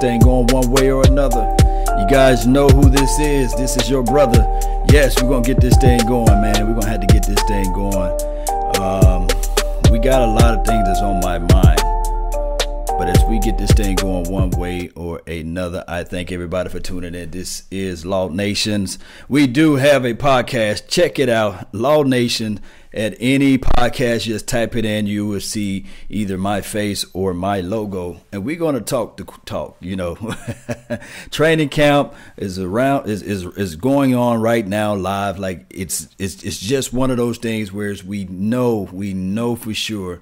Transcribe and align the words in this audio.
thing 0.00 0.20
going 0.20 0.46
one 0.48 0.70
way 0.70 0.90
or 0.90 1.02
another. 1.06 1.54
You 1.98 2.06
guys 2.08 2.46
know 2.46 2.68
who 2.68 2.88
this 2.88 3.18
is. 3.18 3.54
This 3.54 3.76
is 3.76 3.90
your 3.90 4.02
brother. 4.02 4.40
Yes, 4.90 5.22
we're 5.22 5.28
gonna 5.28 5.44
get 5.44 5.60
this 5.60 5.76
thing 5.76 6.00
going, 6.06 6.40
man. 6.40 6.66
We're 6.66 6.80
gonna 6.80 6.88
have 6.88 7.00
to 7.00 7.06
get 7.06 7.26
this 7.26 7.42
thing 7.44 7.70
going. 7.74 8.10
Um, 8.80 9.28
we 9.90 9.98
got 9.98 10.22
a 10.22 10.32
lot 10.32 10.58
of 10.58 10.66
things 10.66 10.84
that's 10.86 11.02
on 11.02 11.20
my 11.20 11.38
mind. 11.38 11.79
We 13.30 13.38
get 13.38 13.58
this 13.58 13.70
thing 13.70 13.94
going 13.94 14.28
one 14.28 14.50
way 14.50 14.88
or 14.96 15.22
another, 15.24 15.84
I 15.86 16.02
thank 16.02 16.32
everybody 16.32 16.68
for 16.68 16.80
tuning 16.80 17.14
in. 17.14 17.30
This 17.30 17.62
is 17.70 18.04
Law 18.04 18.28
Nations. 18.28 18.98
We 19.28 19.46
do 19.46 19.76
have 19.76 20.04
a 20.04 20.14
podcast. 20.14 20.88
Check 20.88 21.20
it 21.20 21.28
out, 21.28 21.72
Law 21.72 22.02
Nation. 22.02 22.58
At 22.92 23.14
any 23.20 23.56
podcast, 23.56 24.22
just 24.22 24.48
type 24.48 24.74
it 24.74 24.84
in. 24.84 25.06
You 25.06 25.28
will 25.28 25.40
see 25.40 25.86
either 26.08 26.36
my 26.36 26.60
face 26.60 27.04
or 27.12 27.32
my 27.32 27.60
logo, 27.60 28.20
and 28.32 28.44
we're 28.44 28.56
going 28.56 28.74
to 28.74 28.80
talk 28.80 29.16
the 29.16 29.22
talk. 29.44 29.76
You 29.78 29.94
know, 29.94 30.16
training 31.30 31.68
camp 31.68 32.14
is 32.36 32.58
around 32.58 33.08
is, 33.08 33.22
is 33.22 33.44
is 33.44 33.76
going 33.76 34.16
on 34.16 34.40
right 34.40 34.66
now 34.66 34.96
live. 34.96 35.38
Like 35.38 35.66
it's 35.70 36.08
it's 36.18 36.42
it's 36.42 36.58
just 36.58 36.92
one 36.92 37.12
of 37.12 37.16
those 37.16 37.38
things 37.38 37.72
where 37.72 37.94
we 38.04 38.24
know 38.24 38.88
we 38.90 39.14
know 39.14 39.54
for 39.54 39.72
sure 39.72 40.20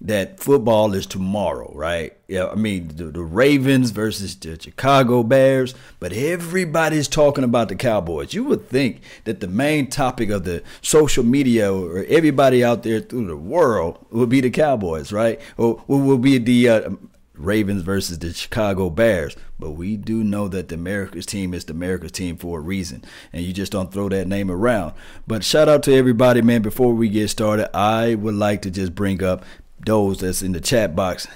that 0.00 0.38
football 0.38 0.94
is 0.94 1.06
tomorrow, 1.06 1.72
right? 1.74 2.16
Yeah, 2.28 2.46
I 2.46 2.54
mean 2.54 2.88
the, 2.88 3.04
the, 3.04 3.22
Ravens 3.22 3.90
versus 3.90 4.36
the 4.36 4.60
Chicago 4.60 5.22
Bears, 5.22 5.74
but 5.98 6.12
everybody's 6.12 7.08
talking 7.08 7.42
about 7.42 7.68
the 7.68 7.74
Cowboys. 7.74 8.32
You 8.32 8.44
would 8.44 8.68
think 8.68 9.00
that 9.24 9.40
the 9.40 9.48
main 9.48 9.88
topic 9.88 10.30
of 10.30 10.44
the 10.44 10.62
social 10.82 11.24
media 11.24 11.72
or 11.72 12.04
everybody 12.08 12.62
out 12.62 12.84
there 12.84 13.00
through 13.00 13.26
the 13.26 13.36
world 13.36 14.04
would 14.10 14.28
be 14.28 14.40
the 14.40 14.50
Cowboys, 14.50 15.12
right? 15.12 15.40
Or 15.56 15.82
will 15.88 16.18
be 16.18 16.38
the 16.38 16.68
uh, 16.68 16.90
Ravens 17.38 17.82
versus 17.82 18.18
the 18.18 18.32
Chicago 18.32 18.90
Bears. 18.90 19.36
But 19.58 19.72
we 19.72 19.96
do 19.96 20.22
know 20.22 20.48
that 20.48 20.68
the 20.68 20.74
America's 20.74 21.26
team 21.26 21.54
is 21.54 21.64
the 21.64 21.72
America's 21.72 22.12
team 22.12 22.36
for 22.36 22.58
a 22.58 22.62
reason. 22.62 23.04
And 23.32 23.42
you 23.42 23.52
just 23.52 23.72
don't 23.72 23.92
throw 23.92 24.08
that 24.08 24.28
name 24.28 24.50
around. 24.50 24.94
But 25.26 25.44
shout 25.44 25.68
out 25.68 25.82
to 25.84 25.94
everybody, 25.94 26.42
man. 26.42 26.62
Before 26.62 26.92
we 26.92 27.08
get 27.08 27.28
started, 27.28 27.74
I 27.76 28.14
would 28.16 28.34
like 28.34 28.62
to 28.62 28.70
just 28.70 28.94
bring 28.94 29.22
up 29.22 29.44
those 29.84 30.18
that's 30.18 30.42
in 30.42 30.52
the 30.52 30.60
chat 30.60 30.94
box 30.94 31.26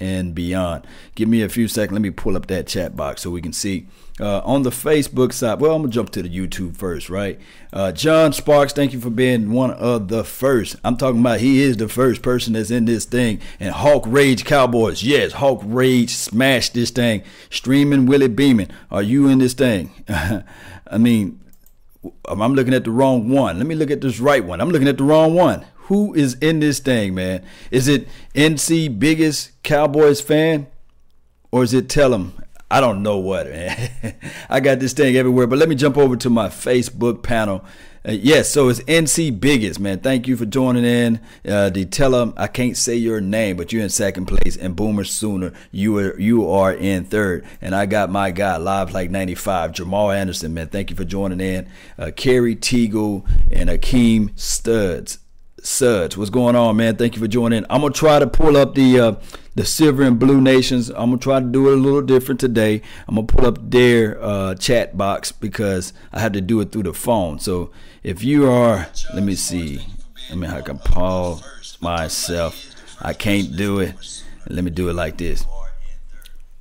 and 0.00 0.34
beyond. 0.34 0.86
Give 1.14 1.28
me 1.28 1.42
a 1.42 1.48
few 1.48 1.68
seconds. 1.68 1.92
Let 1.92 2.02
me 2.02 2.10
pull 2.10 2.36
up 2.36 2.46
that 2.46 2.66
chat 2.66 2.96
box 2.96 3.22
so 3.22 3.30
we 3.30 3.42
can 3.42 3.52
see. 3.52 3.86
Uh, 4.18 4.40
on 4.44 4.62
the 4.62 4.70
Facebook 4.70 5.32
side, 5.32 5.60
well, 5.60 5.74
I'm 5.74 5.82
gonna 5.82 5.92
jump 5.92 6.10
to 6.10 6.22
the 6.22 6.28
YouTube 6.28 6.76
first, 6.76 7.08
right? 7.08 7.38
Uh, 7.72 7.90
John 7.92 8.34
Sparks, 8.34 8.72
thank 8.72 8.92
you 8.92 9.00
for 9.00 9.08
being 9.08 9.52
one 9.52 9.70
of 9.70 10.08
the 10.08 10.24
first. 10.24 10.76
I'm 10.84 10.98
talking 10.98 11.20
about 11.20 11.40
he 11.40 11.62
is 11.62 11.78
the 11.78 11.88
first 11.88 12.20
person 12.20 12.52
that's 12.52 12.70
in 12.70 12.84
this 12.84 13.06
thing. 13.06 13.40
And 13.58 13.72
Hawk 13.72 14.04
Rage 14.06 14.44
Cowboys, 14.44 15.02
yes, 15.02 15.32
Hawk 15.32 15.62
Rage 15.64 16.14
smashed 16.14 16.74
this 16.74 16.90
thing. 16.90 17.22
Streaming 17.48 18.04
Willie 18.04 18.28
Beeman, 18.28 18.70
are 18.90 19.02
you 19.02 19.26
in 19.28 19.38
this 19.38 19.54
thing? 19.54 19.90
I 20.08 20.98
mean, 20.98 21.40
I'm 22.26 22.54
looking 22.54 22.74
at 22.74 22.84
the 22.84 22.90
wrong 22.90 23.30
one. 23.30 23.56
Let 23.56 23.66
me 23.66 23.74
look 23.74 23.90
at 23.90 24.02
this 24.02 24.20
right 24.20 24.44
one. 24.44 24.60
I'm 24.60 24.70
looking 24.70 24.88
at 24.88 24.98
the 24.98 25.04
wrong 25.04 25.34
one 25.34 25.64
who 25.90 26.14
is 26.14 26.34
in 26.34 26.60
this 26.60 26.78
thing, 26.78 27.16
man? 27.16 27.44
Is 27.72 27.88
it 27.88 28.06
NC 28.36 29.00
biggest 29.00 29.60
Cowboys 29.64 30.20
fan? 30.20 30.68
Or 31.50 31.64
is 31.64 31.74
it 31.74 31.88
tell 31.88 32.10
them? 32.10 32.32
I 32.70 32.80
don't 32.80 33.02
know 33.02 33.18
what, 33.18 33.48
man. 33.48 34.14
I 34.48 34.60
got 34.60 34.78
this 34.78 34.92
thing 34.92 35.16
everywhere. 35.16 35.48
But 35.48 35.58
let 35.58 35.68
me 35.68 35.74
jump 35.74 35.98
over 35.98 36.16
to 36.18 36.30
my 36.30 36.46
Facebook 36.46 37.24
panel. 37.24 37.64
Uh, 38.06 38.12
yes, 38.12 38.48
so 38.48 38.68
it's 38.68 38.78
NC 38.84 39.40
Biggest, 39.40 39.80
man. 39.80 39.98
Thank 39.98 40.28
you 40.28 40.36
for 40.36 40.46
joining 40.46 40.84
in. 40.84 41.20
Uh, 41.44 41.70
the 41.70 41.84
tell 41.86 42.12
them 42.12 42.34
I 42.36 42.46
can't 42.46 42.76
say 42.76 42.94
your 42.94 43.20
name, 43.20 43.56
but 43.56 43.72
you're 43.72 43.82
in 43.82 43.90
second 43.90 44.26
place, 44.26 44.56
and 44.56 44.76
Boomer 44.76 45.02
Sooner, 45.02 45.52
you 45.72 45.98
are 45.98 46.16
you 46.20 46.48
are 46.48 46.72
in 46.72 47.04
third. 47.04 47.44
And 47.60 47.74
I 47.74 47.86
got 47.86 48.10
my 48.10 48.30
guy 48.30 48.58
live 48.58 48.94
like 48.94 49.10
95, 49.10 49.72
Jamal 49.72 50.12
Anderson, 50.12 50.54
man. 50.54 50.68
Thank 50.68 50.90
you 50.90 50.96
for 50.96 51.04
joining 51.04 51.40
in. 51.40 51.68
Uh, 51.98 52.12
Kerry 52.14 52.54
Teagle 52.54 53.28
and 53.50 53.68
Akeem 53.68 54.38
Studs. 54.38 55.18
Suds. 55.62 56.16
What's 56.16 56.30
going 56.30 56.56
on, 56.56 56.76
man? 56.76 56.96
Thank 56.96 57.14
you 57.14 57.20
for 57.20 57.28
joining. 57.28 57.64
I'm 57.68 57.82
gonna 57.82 57.92
try 57.92 58.18
to 58.18 58.26
pull 58.26 58.56
up 58.56 58.74
the 58.74 58.98
uh, 58.98 59.14
the 59.54 59.64
Silver 59.64 60.02
and 60.02 60.18
Blue 60.18 60.40
Nations. 60.40 60.88
I'm 60.88 61.10
gonna 61.10 61.18
try 61.18 61.40
to 61.40 61.46
do 61.46 61.68
it 61.68 61.74
a 61.74 61.76
little 61.76 62.02
different 62.02 62.40
today. 62.40 62.82
I'm 63.06 63.16
gonna 63.16 63.26
pull 63.26 63.46
up 63.46 63.58
their 63.70 64.22
uh, 64.22 64.54
chat 64.54 64.96
box 64.96 65.32
because 65.32 65.92
I 66.12 66.20
had 66.20 66.32
to 66.32 66.40
do 66.40 66.60
it 66.60 66.72
through 66.72 66.84
the 66.84 66.94
phone. 66.94 67.38
So 67.40 67.70
if 68.02 68.24
you 68.24 68.50
are, 68.50 68.88
let 69.12 69.22
me 69.22 69.34
see. 69.34 69.80
Let 70.30 70.38
me 70.38 70.48
I 70.48 70.62
can 70.62 70.78
pause 70.78 71.78
myself. 71.80 72.74
I 73.00 73.12
can't 73.12 73.56
do 73.56 73.80
it. 73.80 73.94
Let 74.48 74.64
me 74.64 74.70
do 74.70 74.88
it 74.88 74.94
like 74.94 75.18
this. 75.18 75.44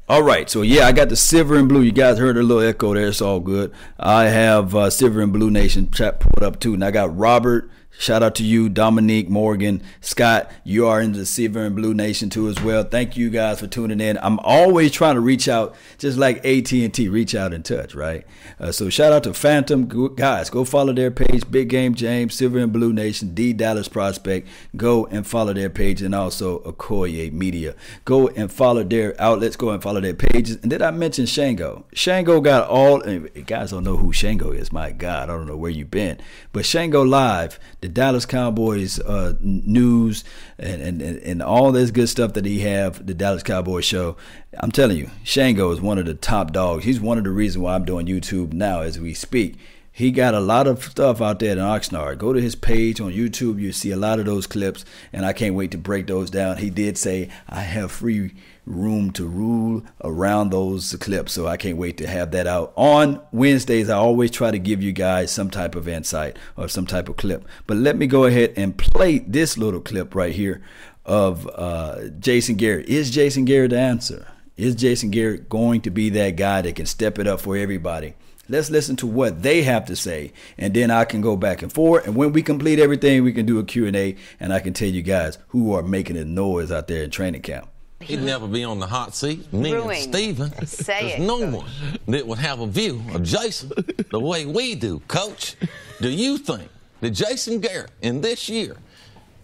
All 0.10 0.24
right, 0.24 0.50
so 0.50 0.64
yeah, 0.64 0.88
I 0.88 0.92
got 0.92 1.10
the 1.10 1.16
silver 1.16 1.56
and 1.56 1.70
blue. 1.70 1.82
You 1.82 1.92
guys 1.92 2.18
heard 2.18 2.36
a 2.36 2.42
little 2.42 2.64
echo 2.64 2.96
there. 2.96 3.10
It's 3.10 3.22
all 3.22 3.40
good. 3.40 3.72
I 4.00 4.26
have 4.26 4.76
uh, 4.76 4.90
silver 4.90 5.22
and 5.22 5.32
blue 5.32 5.52
nation 5.52 5.92
chat 5.92 6.20
pulled 6.20 6.44
up 6.44 6.60
too, 6.60 6.74
and 6.74 6.84
I 6.84 6.90
got 6.90 7.16
Robert 7.16 7.70
Shout 8.00 8.24
out 8.24 8.36
to 8.36 8.46
you, 8.46 8.70
Dominique 8.70 9.28
Morgan, 9.28 9.84
Scott. 10.00 10.50
You 10.64 10.88
are 10.88 11.02
in 11.02 11.12
the 11.12 11.26
Silver 11.26 11.66
and 11.66 11.76
Blue 11.76 11.94
Nation 11.94 12.30
too 12.30 12.48
as 12.48 12.62
well. 12.62 12.86
Thank 12.86 13.18
you 13.18 13.30
guys 13.30 13.60
for 13.60 13.68
tuning 13.68 14.00
in. 14.00 14.18
I'm 14.22 14.40
always 14.40 14.94
trying 14.94 15.16
to 15.16 15.20
reach 15.20 15.50
out, 15.50 15.76
just 15.98 16.18
like 16.18 16.38
AT 16.46 16.72
and 16.72 16.94
T, 16.94 17.10
reach 17.10 17.36
out 17.36 17.54
and 17.54 17.64
touch, 17.66 17.94
right? 17.94 18.26
Uh, 18.58 18.72
so 18.72 18.90
shout 18.90 19.12
out 19.12 19.24
to 19.24 19.34
Phantom 19.34 20.16
guys. 20.16 20.50
Go 20.50 20.64
follow 20.64 20.94
their 20.94 21.12
page, 21.12 21.52
Big 21.52 21.68
Game 21.68 21.94
James, 21.94 22.36
Silver 22.36 22.60
and 22.60 22.72
Blue 22.72 22.94
Nation, 22.94 23.36
D 23.36 23.52
Dallas 23.52 23.90
Prospect. 23.90 24.48
Go 24.78 25.06
and 25.08 25.28
follow 25.28 25.52
their 25.52 25.70
page, 25.70 26.02
and 26.02 26.16
also 26.16 26.60
Okoye 26.60 27.34
Media. 27.34 27.76
Go 28.06 28.30
and 28.30 28.50
follow 28.50 28.86
their 28.86 29.14
outlets. 29.20 29.58
Go 29.58 29.72
and 29.72 29.84
follow 29.84 30.00
their 30.00 30.14
pages. 30.14 30.56
And 30.62 30.70
did 30.70 30.82
I 30.82 30.92
mention 30.92 31.26
Shango? 31.26 31.84
Shango 31.92 32.40
got 32.40 32.70
all. 32.70 33.02
Guys 33.46 33.72
don't 33.72 33.84
know 33.84 33.98
who 33.98 34.14
Shango 34.14 34.52
is. 34.52 34.72
My 34.72 34.94
God, 34.94 35.30
I 35.30 35.34
don't 35.34 35.48
know 35.48 35.58
where 35.58 35.70
you've 35.70 35.92
been, 35.92 36.18
but 36.54 36.66
Shango 36.66 37.04
Live. 37.04 37.60
The 37.82 37.89
the 37.90 37.94
Dallas 37.94 38.28
Cowboys 38.28 39.00
uh, 39.00 39.34
news 39.42 40.24
and, 40.60 40.80
and, 40.80 41.02
and 41.02 41.42
all 41.42 41.72
this 41.72 41.90
good 41.90 42.08
stuff 42.08 42.34
that 42.34 42.46
he 42.46 42.60
have, 42.60 43.04
the 43.04 43.16
Dallas 43.16 43.42
Cowboys 43.42 43.84
show. 43.84 44.16
I'm 44.60 44.72
telling 44.72 44.98
you, 44.98 45.10
Shango 45.24 45.72
is 45.72 45.82
one 45.82 45.98
of 45.98 46.06
the 46.06 46.14
top 46.14 46.52
dogs. 46.52 46.86
He's 46.86 47.00
one 47.00 47.18
of 47.18 47.24
the 47.24 47.32
reasons 47.32 47.64
why 47.64 47.74
I'm 47.74 47.86
doing 47.86 48.06
YouTube 48.06 48.54
now 48.54 48.82
as 48.82 49.00
we 49.00 49.16
speak. 49.16 49.58
He 49.92 50.12
got 50.12 50.36
a 50.36 50.40
lot 50.40 50.68
of 50.68 50.84
stuff 50.84 51.20
out 51.20 51.40
there 51.40 51.52
in 51.52 51.58
Oxnard. 51.58 52.20
Go 52.20 52.32
to 52.32 52.40
his 52.40 52.56
page 52.56 53.02
on 53.02 53.12
YouTube. 53.12 53.60
You 53.60 53.72
see 53.72 53.90
a 53.90 53.98
lot 53.98 54.20
of 54.20 54.26
those 54.26 54.46
clips, 54.46 54.86
and 55.12 55.26
I 55.26 55.34
can't 55.34 55.56
wait 55.56 55.72
to 55.72 55.78
break 55.80 56.06
those 56.06 56.30
down. 56.30 56.58
He 56.58 56.70
did 56.70 56.96
say, 56.96 57.30
I 57.50 57.62
have 57.62 57.92
free 57.92 58.36
room 58.70 59.12
to 59.12 59.28
rule 59.28 59.84
around 60.04 60.52
those 60.52 60.96
clips. 60.96 61.34
So 61.34 61.48
I 61.48 61.58
can't 61.58 61.78
wait 61.78 61.98
to 61.98 62.08
have 62.08 62.32
that 62.32 62.48
out. 62.48 62.72
On 62.76 63.22
Wednesdays, 63.32 63.90
I 63.90 63.98
always 63.98 64.32
try 64.32 64.52
to 64.52 64.60
give 64.60 64.82
you 64.82 64.92
guys 64.92 65.32
some 65.32 65.50
type 65.50 65.76
of 65.76 65.88
insight 65.88 66.38
or 66.56 66.68
some 66.68 66.86
type 66.86 67.10
of 67.10 67.18
clip. 67.18 67.46
But 67.68 67.78
let 67.78 67.98
me 67.98 68.08
go 68.08 68.26
ahead 68.26 68.54
and 68.56 68.78
play 68.78 69.20
this 69.20 69.58
little 69.58 69.82
clip 69.82 70.16
right 70.16 70.34
here 70.34 70.62
of 71.06 71.50
uh, 71.56 72.10
Jason 72.20 72.56
Garrett. 72.56 72.88
Is 72.88 73.10
Jason 73.10 73.46
Garrett 73.46 73.72
the 73.72 73.80
answer? 73.80 74.28
Is 74.56 74.76
Jason 74.76 75.10
Garrett 75.10 75.50
going 75.50 75.82
to 75.82 75.90
be 75.90 76.10
that 76.12 76.36
guy 76.36 76.62
that 76.62 76.76
can 76.76 76.86
step 76.86 77.18
it 77.18 77.28
up 77.28 77.42
for 77.42 77.58
everybody? 77.58 78.14
Let's 78.50 78.72
listen 78.72 78.96
to 78.98 79.08
what 79.08 79.44
they 79.44 79.62
have 79.62 79.86
to 79.86 79.96
say, 79.96 80.34
and 80.58 80.74
then 80.74 80.90
I 80.90 81.06
can 81.06 81.22
go 81.22 81.38
back 81.38 81.62
and 81.62 81.72
forth. 81.72 82.08
And 82.08 82.16
when 82.16 82.34
we 82.34 82.42
complete 82.42 82.80
everything, 82.80 83.24
we 83.24 83.32
can 83.32 83.46
do 83.46 83.60
a 83.60 83.64
Q&A, 83.64 84.16
and 84.40 84.52
I 84.52 84.60
can 84.60 84.74
tell 84.74 84.90
you 84.90 85.04
guys 85.04 85.38
who 85.50 85.74
are 85.74 85.84
making 85.84 86.18
a 86.18 86.26
noise 86.26 86.72
out 86.72 86.88
there 86.88 87.04
in 87.04 87.12
training 87.12 87.44
camp. 87.44 87.70
He'd 88.02 88.22
never 88.22 88.48
be 88.48 88.64
on 88.64 88.80
the 88.80 88.88
hot 88.88 89.14
seat. 89.14 89.52
Me 89.52 89.72
Brewing. 89.72 89.90
and 90.04 90.14
Steven. 90.14 90.66
Say 90.68 91.02
There's 91.02 91.14
it, 91.16 91.20
no 91.22 91.40
Coach. 91.40 91.54
one 91.54 91.70
that 92.08 92.26
would 92.26 92.40
have 92.40 92.60
a 92.62 92.68
view 92.68 93.02
of 93.14 93.24
Jason 93.24 93.72
the 94.10 94.20
way 94.20 94.46
we 94.46 94.76
do. 94.76 95.00
Coach, 95.08 95.56
do 96.02 96.10
you 96.10 96.38
think 96.38 96.70
that 97.02 97.12
Jason 97.12 97.60
Garrett 97.60 97.92
in 98.02 98.22
this 98.22 98.48
year 98.48 98.78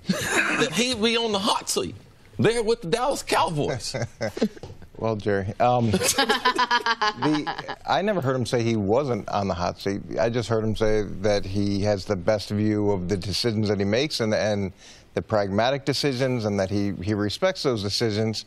that 0.08 0.72
he'd 0.74 1.02
be 1.02 1.18
on 1.18 1.32
the 1.34 1.40
hot 1.40 1.70
seat 1.70 1.96
there 2.40 2.64
with 2.64 2.82
the 2.82 2.88
Dallas 2.88 3.24
Cowboys? 3.24 3.96
Well, 4.98 5.16
Jerry, 5.16 5.54
um, 5.60 5.92
the, 5.92 7.78
I 7.86 8.02
never 8.02 8.22
heard 8.22 8.36
him 8.36 8.46
say 8.46 8.64
he 8.64 8.76
wasn't 8.76 9.28
on 9.30 9.48
the 9.48 9.54
hot 9.54 9.80
seat. 9.80 10.02
I 10.20 10.30
just 10.30 10.48
heard 10.48 10.64
him 10.64 10.76
say 10.76 11.04
that 11.22 11.46
he 11.46 11.82
has 11.82 12.06
the 12.06 12.16
best 12.16 12.50
view 12.50 12.92
of 12.92 13.10
the 13.10 13.18
decisions 13.18 13.68
that 13.68 13.80
he 13.80 13.86
makes 13.86 14.22
and, 14.22 14.34
and 14.34 14.72
the 15.14 15.22
pragmatic 15.22 15.86
decisions 15.86 16.46
and 16.46 16.60
that 16.60 16.70
he, 16.70 16.94
he 17.02 17.14
respects 17.14 17.64
those 17.64 17.84
decisions. 17.84 18.46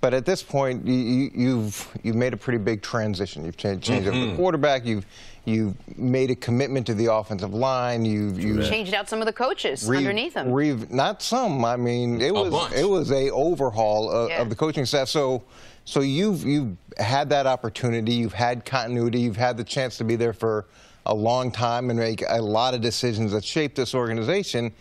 But 0.00 0.14
at 0.14 0.24
this 0.24 0.42
point, 0.42 0.86
you, 0.86 1.24
have 1.24 1.34
you've, 1.34 1.98
you've 2.02 2.16
made 2.16 2.32
a 2.32 2.36
pretty 2.36 2.58
big 2.58 2.82
transition. 2.82 3.44
You've 3.44 3.56
changed, 3.56 3.84
changed 3.84 4.08
mm-hmm. 4.08 4.22
up 4.22 4.30
the 4.30 4.36
quarterback. 4.36 4.86
You've 4.86 5.04
you've 5.44 5.74
made 5.98 6.30
a 6.30 6.34
commitment 6.34 6.86
to 6.86 6.94
the 6.94 7.12
offensive 7.12 7.52
line. 7.52 8.04
You've, 8.04 8.38
you've 8.38 8.68
changed 8.68 8.94
out 8.94 9.08
some 9.08 9.20
of 9.20 9.26
the 9.26 9.32
coaches 9.32 9.86
re, 9.88 9.98
underneath 9.98 10.34
them. 10.34 10.52
Re, 10.52 10.72
not 10.90 11.22
some. 11.22 11.64
I 11.64 11.76
mean, 11.76 12.20
it 12.20 12.32
was 12.32 12.72
it 12.72 12.88
was 12.88 13.10
a 13.10 13.30
overhaul 13.30 14.10
of, 14.10 14.30
yeah. 14.30 14.40
of 14.40 14.48
the 14.48 14.56
coaching 14.56 14.86
staff. 14.86 15.08
So 15.08 15.42
so 15.84 16.00
you've 16.00 16.44
you've 16.44 16.76
had 16.98 17.30
that 17.30 17.46
opportunity. 17.46 18.12
You've 18.12 18.32
had 18.32 18.64
continuity. 18.64 19.20
You've 19.20 19.36
had 19.36 19.56
the 19.56 19.64
chance 19.64 19.96
to 19.98 20.04
be 20.04 20.16
there 20.16 20.32
for 20.32 20.66
a 21.06 21.14
long 21.14 21.50
time 21.50 21.90
and 21.90 21.98
make 21.98 22.22
a 22.28 22.40
lot 22.40 22.74
of 22.74 22.80
decisions 22.80 23.32
that 23.32 23.44
shape 23.44 23.74
this 23.74 23.94
organization 23.94 24.72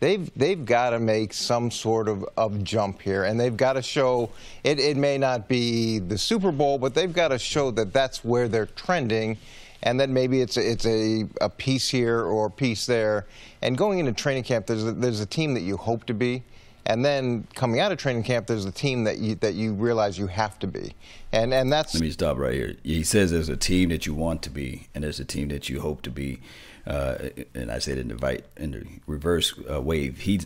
they've 0.00 0.30
they've 0.36 0.64
got 0.64 0.90
to 0.90 0.98
make 0.98 1.32
some 1.32 1.70
sort 1.70 2.08
of, 2.08 2.24
of 2.36 2.62
jump 2.64 3.02
here, 3.02 3.24
and 3.24 3.38
they've 3.38 3.56
got 3.56 3.74
to 3.74 3.82
show 3.82 4.30
it. 4.64 4.78
It 4.78 4.96
may 4.96 5.18
not 5.18 5.48
be 5.48 5.98
the 5.98 6.18
Super 6.18 6.52
Bowl, 6.52 6.78
but 6.78 6.94
they've 6.94 7.12
got 7.12 7.28
to 7.28 7.38
show 7.38 7.70
that 7.72 7.92
that's 7.92 8.24
where 8.24 8.48
they're 8.48 8.66
trending, 8.66 9.36
and 9.82 9.98
then 9.98 10.12
maybe 10.12 10.40
it's 10.40 10.56
a, 10.56 10.70
it's 10.70 10.86
a, 10.86 11.26
a 11.40 11.50
piece 11.50 11.88
here 11.88 12.22
or 12.22 12.46
a 12.46 12.50
piece 12.50 12.86
there. 12.86 13.26
And 13.62 13.76
going 13.76 13.98
into 13.98 14.12
training 14.12 14.44
camp, 14.44 14.66
there's 14.66 14.84
a, 14.84 14.92
there's 14.92 15.20
a 15.20 15.26
team 15.26 15.54
that 15.54 15.62
you 15.62 15.76
hope 15.76 16.04
to 16.06 16.14
be. 16.14 16.42
And 16.88 17.04
then 17.04 17.46
coming 17.54 17.78
out 17.78 17.92
of 17.92 17.98
training 17.98 18.24
camp, 18.24 18.46
there's 18.46 18.64
a 18.64 18.72
team 18.72 19.04
that 19.04 19.18
you 19.18 19.34
that 19.36 19.54
you 19.54 19.74
realize 19.74 20.18
you 20.18 20.26
have 20.26 20.58
to 20.60 20.66
be, 20.66 20.94
and 21.32 21.52
and 21.52 21.70
that's. 21.70 21.94
Let 21.94 22.02
me 22.02 22.10
stop 22.10 22.38
right 22.38 22.54
here. 22.54 22.76
He 22.82 23.04
says 23.04 23.30
there's 23.30 23.50
a 23.50 23.58
team 23.58 23.90
that 23.90 24.06
you 24.06 24.14
want 24.14 24.42
to 24.44 24.50
be, 24.50 24.88
and 24.94 25.04
there's 25.04 25.20
a 25.20 25.24
team 25.24 25.48
that 25.48 25.68
you 25.68 25.80
hope 25.82 26.00
to 26.02 26.10
be 26.10 26.40
uh, 26.88 27.28
and 27.54 27.70
I 27.70 27.78
said 27.78 27.98
in 27.98 28.08
the 28.08 28.16
right 28.16 28.44
in 28.56 28.70
the 28.72 28.86
reverse 29.06 29.54
uh, 29.70 29.80
wave. 29.80 30.20
He 30.20 30.40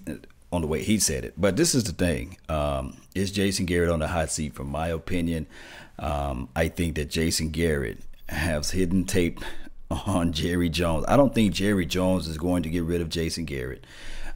on 0.52 0.60
the 0.60 0.66
way 0.66 0.82
he 0.82 0.98
said 0.98 1.24
it. 1.24 1.34
But 1.36 1.56
this 1.56 1.74
is 1.74 1.84
the 1.84 1.92
thing: 1.92 2.36
um, 2.48 2.96
is 3.14 3.30
Jason 3.30 3.64
Garrett 3.64 3.90
on 3.90 4.00
the 4.00 4.08
hot 4.08 4.30
seat? 4.30 4.54
From 4.54 4.68
my 4.68 4.88
opinion, 4.88 5.46
um, 6.00 6.48
I 6.56 6.68
think 6.68 6.96
that 6.96 7.08
Jason 7.08 7.50
Garrett 7.50 8.00
has 8.28 8.72
hidden 8.72 9.04
tape 9.04 9.40
on 9.90 10.32
Jerry 10.32 10.68
Jones. 10.68 11.04
I 11.06 11.16
don't 11.16 11.32
think 11.32 11.54
Jerry 11.54 11.86
Jones 11.86 12.26
is 12.26 12.38
going 12.38 12.64
to 12.64 12.68
get 12.68 12.82
rid 12.82 13.00
of 13.00 13.08
Jason 13.08 13.44
Garrett. 13.44 13.86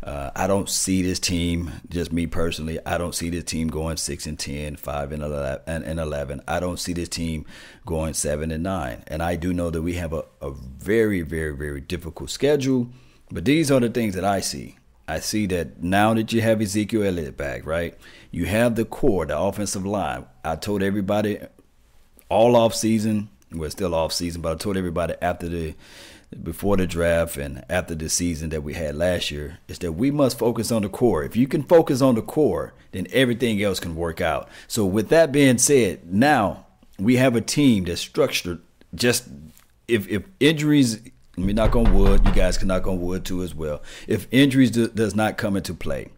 Uh, 0.06 0.30
I 0.36 0.46
don't 0.46 0.70
see 0.70 1.02
this 1.02 1.18
team, 1.18 1.72
just 1.88 2.12
me 2.12 2.28
personally, 2.28 2.78
I 2.86 2.96
don't 2.96 3.12
see 3.12 3.28
this 3.28 3.42
team 3.42 3.66
going 3.66 3.96
6 3.96 4.26
and 4.26 4.38
10, 4.38 4.76
5 4.76 5.12
and 5.12 5.20
11, 5.20 5.82
and 5.82 5.98
11. 5.98 6.42
I 6.46 6.60
don't 6.60 6.78
see 6.78 6.92
this 6.92 7.08
team 7.08 7.44
going 7.84 8.14
7 8.14 8.52
and 8.52 8.62
9. 8.62 9.02
And 9.08 9.20
I 9.20 9.34
do 9.34 9.52
know 9.52 9.68
that 9.70 9.82
we 9.82 9.94
have 9.94 10.12
a, 10.12 10.24
a 10.40 10.52
very, 10.52 11.22
very, 11.22 11.56
very 11.56 11.80
difficult 11.80 12.30
schedule. 12.30 12.88
But 13.32 13.46
these 13.46 13.68
are 13.72 13.80
the 13.80 13.90
things 13.90 14.14
that 14.14 14.24
I 14.24 14.38
see. 14.38 14.76
I 15.08 15.18
see 15.18 15.46
that 15.46 15.82
now 15.82 16.14
that 16.14 16.32
you 16.32 16.40
have 16.40 16.62
Ezekiel 16.62 17.02
Elliott 17.02 17.36
back, 17.36 17.66
right? 17.66 17.98
You 18.30 18.46
have 18.46 18.76
the 18.76 18.84
core, 18.84 19.26
the 19.26 19.36
offensive 19.36 19.84
line. 19.84 20.26
I 20.44 20.54
told 20.54 20.84
everybody 20.84 21.40
all 22.28 22.54
off 22.54 22.76
season, 22.76 23.28
we're 23.50 23.70
still 23.70 23.92
off 23.92 24.12
season, 24.12 24.40
but 24.40 24.52
I 24.52 24.54
told 24.54 24.76
everybody 24.76 25.14
after 25.20 25.48
the 25.48 25.74
before 26.43 26.76
the 26.76 26.87
draft 26.87 27.37
and 27.37 27.64
after 27.70 27.94
the 27.94 28.08
season 28.08 28.50
that 28.50 28.62
we 28.62 28.75
had 28.75 28.96
last 28.96 29.31
year 29.31 29.58
is 29.69 29.78
that 29.78 29.93
we 29.93 30.11
must 30.11 30.38
focus 30.38 30.73
on 30.73 30.82
the 30.82 30.88
core. 30.88 31.23
If 31.25 31.37
you 31.37 31.46
can 31.46 31.62
focus 31.62 32.02
on 32.02 32.14
the 32.14 32.23
core, 32.23 32.75
then 32.93 33.06
everything 33.12 33.62
else 33.62 33.81
can 33.81 33.94
work 33.94 34.20
out. 34.20 34.49
So 34.67 34.84
with 34.84 35.08
that 35.11 35.32
being 35.32 35.58
said, 35.58 36.12
now 36.12 36.67
we 36.99 37.17
have 37.17 37.37
a 37.37 37.40
team 37.40 37.84
that's 37.84 38.00
structured 38.00 38.61
just 38.94 39.28
if 39.88 40.08
if 40.08 40.25
injuries 40.40 41.00
let 41.37 41.46
me 41.46 41.52
knock 41.52 41.76
on 41.76 41.94
wood, 41.94 42.25
you 42.25 42.32
guys 42.32 42.56
can 42.56 42.69
knock 42.69 42.87
on 42.87 43.00
wood 43.00 43.25
too 43.25 43.43
as 43.43 43.55
well. 43.55 43.82
If 44.08 44.26
injuries 44.31 44.70
do, 44.70 44.88
does 44.88 45.14
not 45.14 45.37
come 45.37 45.55
into 45.55 45.75
play, 45.75 46.08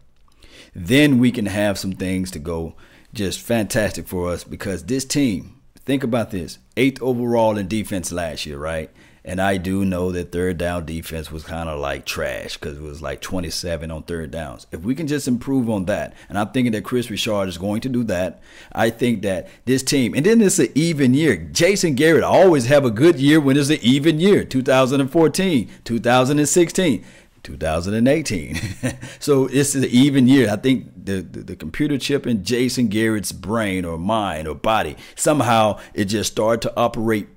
then 0.73 1.19
we 1.19 1.31
can 1.31 1.45
have 1.45 1.77
some 1.77 1.91
things 1.91 2.31
to 2.31 2.39
go 2.39 2.75
just 3.13 3.41
fantastic 3.41 4.07
for 4.07 4.31
us 4.31 4.45
because 4.45 4.85
this 4.85 5.03
team, 5.03 5.59
think 5.83 6.03
about 6.03 6.31
this, 6.31 6.59
eighth 6.77 7.01
overall 7.01 7.57
in 7.57 7.67
defense 7.67 8.13
last 8.13 8.45
year, 8.45 8.57
right? 8.57 8.89
And 9.25 9.41
I 9.41 9.57
do 9.57 9.83
know 9.83 10.11
that 10.11 10.31
third 10.31 10.57
down 10.57 10.85
defense 10.85 11.31
was 11.31 11.43
kind 11.43 11.67
of 11.69 11.79
like 11.79 12.05
trash 12.05 12.57
because 12.57 12.77
it 12.77 12.81
was 12.81 13.01
like 13.01 13.21
27 13.21 13.91
on 13.91 14.03
third 14.03 14.31
downs. 14.31 14.65
If 14.71 14.81
we 14.81 14.95
can 14.95 15.07
just 15.07 15.27
improve 15.27 15.69
on 15.69 15.85
that, 15.85 16.13
and 16.29 16.37
I'm 16.37 16.49
thinking 16.49 16.71
that 16.71 16.83
Kris 16.83 17.09
Richard 17.09 17.49
is 17.49 17.57
going 17.57 17.81
to 17.81 17.89
do 17.89 18.03
that, 18.05 18.41
I 18.71 18.89
think 18.89 19.21
that 19.23 19.49
this 19.65 19.83
team, 19.83 20.13
and 20.13 20.25
then 20.25 20.41
it's 20.41 20.59
an 20.59 20.69
even 20.73 21.13
year. 21.13 21.35
Jason 21.35 21.95
Garrett 21.95 22.23
always 22.23 22.67
have 22.67 22.85
a 22.85 22.91
good 22.91 23.19
year 23.19 23.39
when 23.39 23.57
it's 23.57 23.69
an 23.69 23.79
even 23.81 24.19
year 24.19 24.43
2014, 24.43 25.69
2016. 25.83 27.05
2018. 27.41 28.55
so 29.19 29.47
it's 29.47 29.75
an 29.75 29.85
even 29.85 30.27
year. 30.27 30.49
I 30.51 30.57
think 30.57 31.05
the, 31.05 31.21
the, 31.21 31.39
the, 31.41 31.55
computer 31.55 31.97
chip 31.97 32.27
in 32.27 32.43
Jason 32.43 32.87
Garrett's 32.87 33.31
brain 33.31 33.85
or 33.85 33.97
mind 33.97 34.47
or 34.47 34.55
body, 34.55 34.97
somehow 35.15 35.79
it 35.93 36.05
just 36.05 36.33
started 36.33 36.61
to 36.63 36.77
operate 36.77 37.27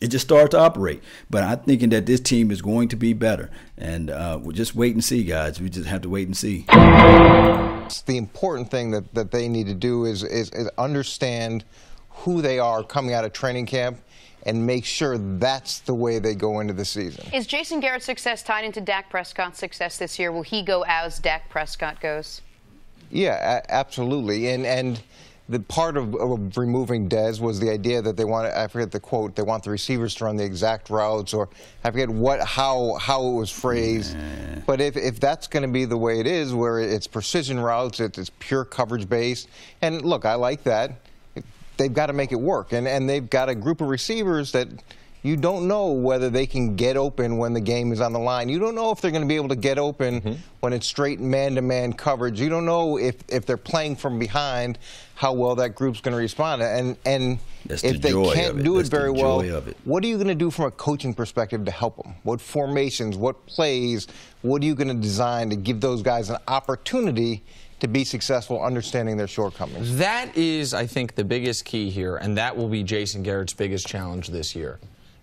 it 0.00 0.08
just 0.08 0.26
started 0.26 0.50
to 0.52 0.58
operate. 0.58 1.02
But 1.28 1.42
I'm 1.44 1.58
thinking 1.60 1.90
that 1.90 2.06
this 2.06 2.20
team 2.20 2.50
is 2.50 2.62
going 2.62 2.88
to 2.88 2.96
be 2.96 3.12
better, 3.12 3.50
and 3.76 4.10
uh, 4.10 4.38
we'll 4.40 4.54
just 4.54 4.74
wait 4.74 4.94
and 4.94 5.04
see, 5.04 5.24
guys. 5.24 5.60
We 5.60 5.68
just 5.70 5.88
have 5.88 6.02
to 6.02 6.08
wait 6.08 6.26
and 6.26 6.36
see. 6.36 6.64
The 6.68 8.16
important 8.16 8.70
thing 8.70 8.90
that, 8.92 9.14
that 9.14 9.30
they 9.30 9.48
need 9.48 9.66
to 9.66 9.74
do 9.74 10.04
is, 10.04 10.22
is, 10.22 10.50
is 10.50 10.68
understand 10.78 11.64
who 12.10 12.42
they 12.42 12.58
are 12.58 12.82
coming 12.82 13.14
out 13.14 13.24
of 13.24 13.32
training 13.32 13.66
camp 13.66 13.98
and 14.44 14.66
make 14.66 14.84
sure 14.84 15.18
that's 15.18 15.80
the 15.80 15.94
way 15.94 16.18
they 16.18 16.34
go 16.34 16.60
into 16.60 16.72
the 16.72 16.84
season. 16.84 17.24
Is 17.32 17.46
Jason 17.46 17.80
Garrett's 17.80 18.06
success 18.06 18.42
tied 18.42 18.64
into 18.64 18.80
Dak 18.80 19.10
Prescott's 19.10 19.58
success 19.58 19.98
this 19.98 20.18
year? 20.18 20.32
Will 20.32 20.42
he 20.42 20.62
go 20.62 20.84
as 20.86 21.18
Dak 21.18 21.48
Prescott 21.48 22.00
goes? 22.00 22.40
Yeah, 23.10 23.62
absolutely. 23.68 24.48
And 24.50 24.66
and 24.66 25.00
the 25.48 25.60
part 25.60 25.96
of, 25.96 26.14
of, 26.14 26.56
removing 26.56 27.08
Dez 27.08 27.40
was 27.40 27.58
the 27.58 27.70
idea 27.70 28.02
that 28.02 28.16
they 28.16 28.24
want 28.24 28.52
I 28.52 28.68
forget 28.68 28.90
the 28.90 29.00
quote 29.00 29.34
they 29.34 29.42
want 29.42 29.64
the 29.64 29.70
receivers 29.70 30.14
to 30.16 30.26
run 30.26 30.36
the 30.36 30.44
exact 30.44 30.90
routes 30.90 31.32
or 31.32 31.48
I 31.82 31.90
forget 31.90 32.08
what 32.08 32.40
how 32.40 32.96
how 33.00 33.26
it 33.26 33.34
was 33.34 33.50
phrased 33.50 34.16
nah. 34.16 34.60
but 34.66 34.80
if, 34.80 34.96
if 34.96 35.20
that's 35.20 35.46
going 35.46 35.62
to 35.62 35.68
be 35.68 35.84
the 35.84 35.96
way 35.96 36.20
it 36.20 36.26
is 36.26 36.52
where 36.52 36.80
it's 36.80 37.06
precision 37.06 37.58
routes 37.58 38.00
it's 38.00 38.30
pure 38.38 38.64
coverage 38.64 39.08
based 39.08 39.48
and 39.80 40.02
look 40.02 40.24
I 40.24 40.34
like 40.34 40.64
that 40.64 40.92
they've 41.76 41.94
got 41.94 42.06
to 42.06 42.12
make 42.12 42.32
it 42.32 42.40
work 42.40 42.72
and 42.72 42.86
and 42.86 43.08
they've 43.08 43.30
got 43.30 43.48
a 43.48 43.54
group 43.54 43.80
of 43.80 43.88
receivers 43.88 44.52
that 44.52 44.68
you 45.22 45.36
don't 45.36 45.66
know 45.66 45.92
whether 45.92 46.30
they 46.30 46.46
can 46.46 46.76
get 46.76 46.96
open 46.96 47.38
when 47.38 47.52
the 47.52 47.60
game 47.60 47.92
is 47.92 48.00
on 48.00 48.12
the 48.12 48.18
line. 48.18 48.48
You 48.48 48.58
don't 48.58 48.74
know 48.74 48.90
if 48.90 49.00
they're 49.00 49.10
going 49.10 49.22
to 49.22 49.28
be 49.28 49.36
able 49.36 49.48
to 49.48 49.56
get 49.56 49.78
open 49.78 50.20
mm-hmm. 50.20 50.40
when 50.60 50.72
it's 50.72 50.86
straight 50.86 51.20
man-to-man 51.20 51.94
coverage. 51.94 52.40
You 52.40 52.48
don't 52.48 52.66
know 52.66 52.98
if, 52.98 53.16
if 53.28 53.44
they're 53.44 53.56
playing 53.56 53.96
from 53.96 54.18
behind 54.18 54.78
how 55.16 55.32
well 55.32 55.56
that 55.56 55.74
group's 55.74 56.00
going 56.00 56.12
to 56.12 56.18
respond. 56.18 56.62
And 56.62 56.96
and 57.04 57.38
That's 57.66 57.82
if 57.82 58.00
the 58.00 58.12
they 58.12 58.34
can't 58.34 58.60
it. 58.60 58.62
do 58.62 58.76
That's 58.76 58.88
it 58.88 58.90
very 58.92 59.10
well, 59.10 59.42
what 59.84 60.04
are 60.04 60.06
you 60.06 60.16
going 60.16 60.28
to 60.28 60.34
do 60.36 60.50
from 60.50 60.66
a 60.66 60.70
coaching 60.70 61.12
perspective 61.12 61.64
to 61.64 61.70
help 61.72 62.00
them? 62.02 62.14
What 62.22 62.40
formations, 62.40 63.16
what 63.16 63.44
plays, 63.46 64.06
what 64.42 64.62
are 64.62 64.66
you 64.66 64.76
going 64.76 64.88
to 64.88 64.94
design 64.94 65.50
to 65.50 65.56
give 65.56 65.80
those 65.80 66.02
guys 66.02 66.30
an 66.30 66.38
opportunity 66.46 67.42
to 67.80 67.88
be 67.88 68.04
successful, 68.04 68.62
understanding 68.62 69.16
their 69.16 69.26
shortcomings? 69.26 69.96
That 69.98 70.36
is, 70.36 70.74
I 70.74 70.86
think, 70.86 71.16
the 71.16 71.24
biggest 71.24 71.64
key 71.64 71.90
here, 71.90 72.16
and 72.16 72.36
that 72.36 72.56
will 72.56 72.68
be 72.68 72.84
Jason 72.84 73.24
Garrett's 73.24 73.52
biggest 73.52 73.86
challenge 73.86 74.28
this 74.28 74.54
year. 74.54 74.78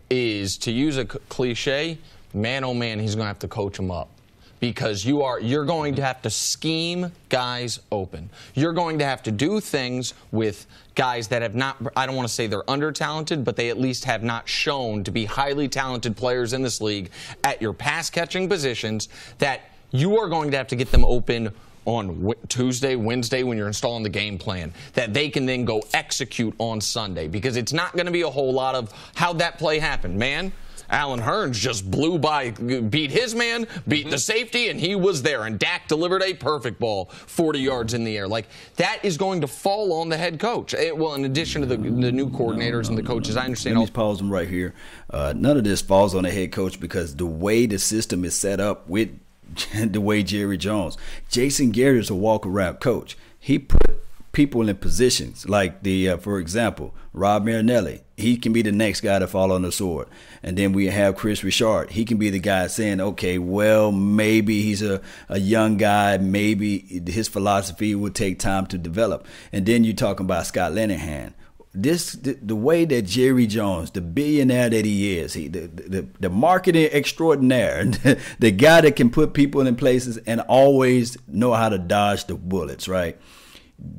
Is 0.09 0.57
to 0.59 0.71
use 0.71 0.97
a 0.97 1.05
cliche, 1.05 1.97
man 2.33 2.63
oh 2.63 2.73
man, 2.73 2.99
he's 2.99 3.15
going 3.15 3.23
to 3.23 3.29
have 3.29 3.39
to 3.39 3.47
coach 3.47 3.77
them 3.77 3.89
up 3.89 4.09
because 4.59 5.05
you 5.05 5.21
are 5.21 5.39
you're 5.39 5.65
going 5.65 5.95
to 5.95 6.01
have 6.01 6.21
to 6.21 6.29
scheme 6.29 7.11
guys 7.29 7.79
open. 7.91 8.29
You're 8.53 8.73
going 8.73 8.99
to 8.99 9.05
have 9.05 9.21
to 9.23 9.31
do 9.31 9.59
things 9.59 10.13
with 10.31 10.65
guys 10.95 11.27
that 11.29 11.41
have 11.41 11.55
not 11.55 11.77
I 11.95 12.05
don't 12.05 12.15
want 12.15 12.27
to 12.27 12.33
say 12.33 12.47
they're 12.47 12.69
under 12.69 12.91
talented, 12.91 13.43
but 13.43 13.55
they 13.55 13.69
at 13.69 13.79
least 13.79 14.05
have 14.05 14.23
not 14.23 14.47
shown 14.47 15.03
to 15.03 15.11
be 15.11 15.25
highly 15.25 15.67
talented 15.67 16.15
players 16.15 16.53
in 16.53 16.61
this 16.61 16.81
league 16.81 17.11
at 17.43 17.61
your 17.61 17.73
pass 17.73 18.09
catching 18.09 18.47
positions 18.47 19.09
that 19.39 19.61
you 19.91 20.17
are 20.19 20.27
going 20.27 20.51
to 20.51 20.57
have 20.57 20.67
to 20.67 20.75
get 20.75 20.91
them 20.91 21.05
open 21.05 21.51
on 21.85 22.33
Tuesday, 22.47 22.95
Wednesday 22.95 23.43
when 23.43 23.57
you're 23.57 23.67
installing 23.67 24.03
the 24.03 24.09
game 24.09 24.37
plan 24.37 24.73
that 24.93 25.13
they 25.13 25.29
can 25.29 25.45
then 25.45 25.65
go 25.65 25.83
execute 25.93 26.53
on 26.57 26.81
Sunday 26.81 27.27
because 27.27 27.55
it's 27.55 27.73
not 27.73 27.93
going 27.93 28.05
to 28.05 28.11
be 28.11 28.21
a 28.21 28.29
whole 28.29 28.53
lot 28.53 28.75
of 28.75 28.91
how 29.15 29.33
that 29.33 29.57
play 29.57 29.79
happened, 29.79 30.17
man. 30.17 30.51
Allen 30.89 31.19
Hurns 31.19 31.53
just 31.53 31.89
blew 31.89 32.19
by, 32.19 32.51
beat 32.51 33.11
his 33.11 33.33
man, 33.33 33.67
beat 33.87 34.09
the 34.09 34.17
safety, 34.17 34.69
and 34.69 34.79
he 34.79 34.95
was 34.95 35.21
there. 35.23 35.43
And 35.43 35.57
Dak 35.57 35.87
delivered 35.87 36.21
a 36.21 36.33
perfect 36.33 36.79
ball, 36.79 37.05
40 37.05 37.59
yards 37.59 37.93
in 37.93 38.03
the 38.03 38.17
air. 38.17 38.27
Like 38.27 38.47
that 38.75 38.99
is 39.03 39.17
going 39.17 39.41
to 39.41 39.47
fall 39.47 39.93
on 39.93 40.09
the 40.09 40.17
head 40.17 40.39
coach. 40.39 40.73
It, 40.73 40.77
eh, 40.77 40.91
well, 40.91 41.15
in 41.15 41.25
addition 41.25 41.61
to 41.61 41.67
the, 41.67 41.77
the 41.77 42.11
new 42.11 42.29
coordinators 42.29 42.89
and 42.89 42.97
the 42.97 43.03
coaches, 43.03 43.35
I 43.37 43.45
understand. 43.45 43.79
Let 43.79 43.85
me 43.85 43.91
pause 43.91 44.17
them 44.17 44.31
right 44.31 44.47
here. 44.47 44.73
Uh, 45.09 45.33
none 45.35 45.57
of 45.57 45.63
this 45.63 45.81
falls 45.81 46.15
on 46.15 46.23
the 46.23 46.31
head 46.31 46.51
coach 46.51 46.79
because 46.79 47.15
the 47.15 47.25
way 47.25 47.65
the 47.65 47.79
system 47.79 48.23
is 48.23 48.35
set 48.35 48.59
up 48.59 48.87
with 48.87 49.09
the 49.75 50.01
way 50.01 50.23
Jerry 50.23 50.57
Jones, 50.57 50.97
Jason 51.29 51.71
Garrett 51.71 52.01
is 52.01 52.09
a 52.09 52.15
walk 52.15 52.45
around 52.45 52.79
coach. 52.79 53.17
He 53.39 53.59
put 53.59 54.01
people 54.35 54.67
in 54.67 54.75
positions 54.75 55.47
like 55.47 55.81
the, 55.83 56.09
uh, 56.09 56.17
for 56.17 56.39
example, 56.39 56.93
Rod 57.13 57.45
Marinelli. 57.45 58.01
He 58.17 58.35
can 58.35 58.51
be 58.51 58.61
the 58.61 58.71
next 58.71 59.01
guy 59.01 59.17
to 59.19 59.27
fall 59.27 59.51
on 59.51 59.61
the 59.61 59.71
sword. 59.71 60.07
And 60.43 60.57
then 60.57 60.73
we 60.73 60.87
have 60.87 61.15
Kris 61.15 61.43
Richard. 61.43 61.91
He 61.91 62.03
can 62.03 62.17
be 62.17 62.29
the 62.29 62.39
guy 62.39 62.67
saying, 62.67 62.99
okay, 62.99 63.37
well, 63.37 63.93
maybe 63.93 64.61
he's 64.61 64.81
a, 64.81 65.01
a 65.29 65.39
young 65.39 65.77
guy. 65.77 66.17
Maybe 66.17 66.79
his 67.07 67.29
philosophy 67.29 67.95
will 67.95 68.11
take 68.11 68.37
time 68.37 68.67
to 68.67 68.77
develop. 68.77 69.25
And 69.53 69.65
then 69.65 69.85
you're 69.85 69.93
talking 69.93 70.25
about 70.25 70.47
Scott 70.47 70.73
Linehan 70.73 71.33
this 71.75 72.13
the, 72.13 72.33
the, 72.33 72.55
way 72.55 72.85
that 72.85 73.03
Jerry 73.03 73.47
Jones, 73.47 73.91
the 73.91 74.01
billionaire 74.01 74.69
that 74.69 74.85
he 74.85 75.17
is, 75.17 75.33
he 75.33 75.47
the 75.47 75.67
the, 75.67 76.07
the 76.19 76.29
marketing 76.29 76.89
extraordinaire, 76.91 77.85
the, 77.85 78.19
the 78.39 78.51
guy 78.51 78.81
that 78.81 78.95
can 78.95 79.09
put 79.09 79.33
people 79.33 79.65
in 79.67 79.75
places 79.75 80.17
and 80.25 80.41
always 80.41 81.17
know 81.27 81.53
how 81.53 81.69
to 81.69 81.77
dodge 81.77 82.25
the 82.25 82.35
bullets, 82.35 82.87
right? 82.87 83.17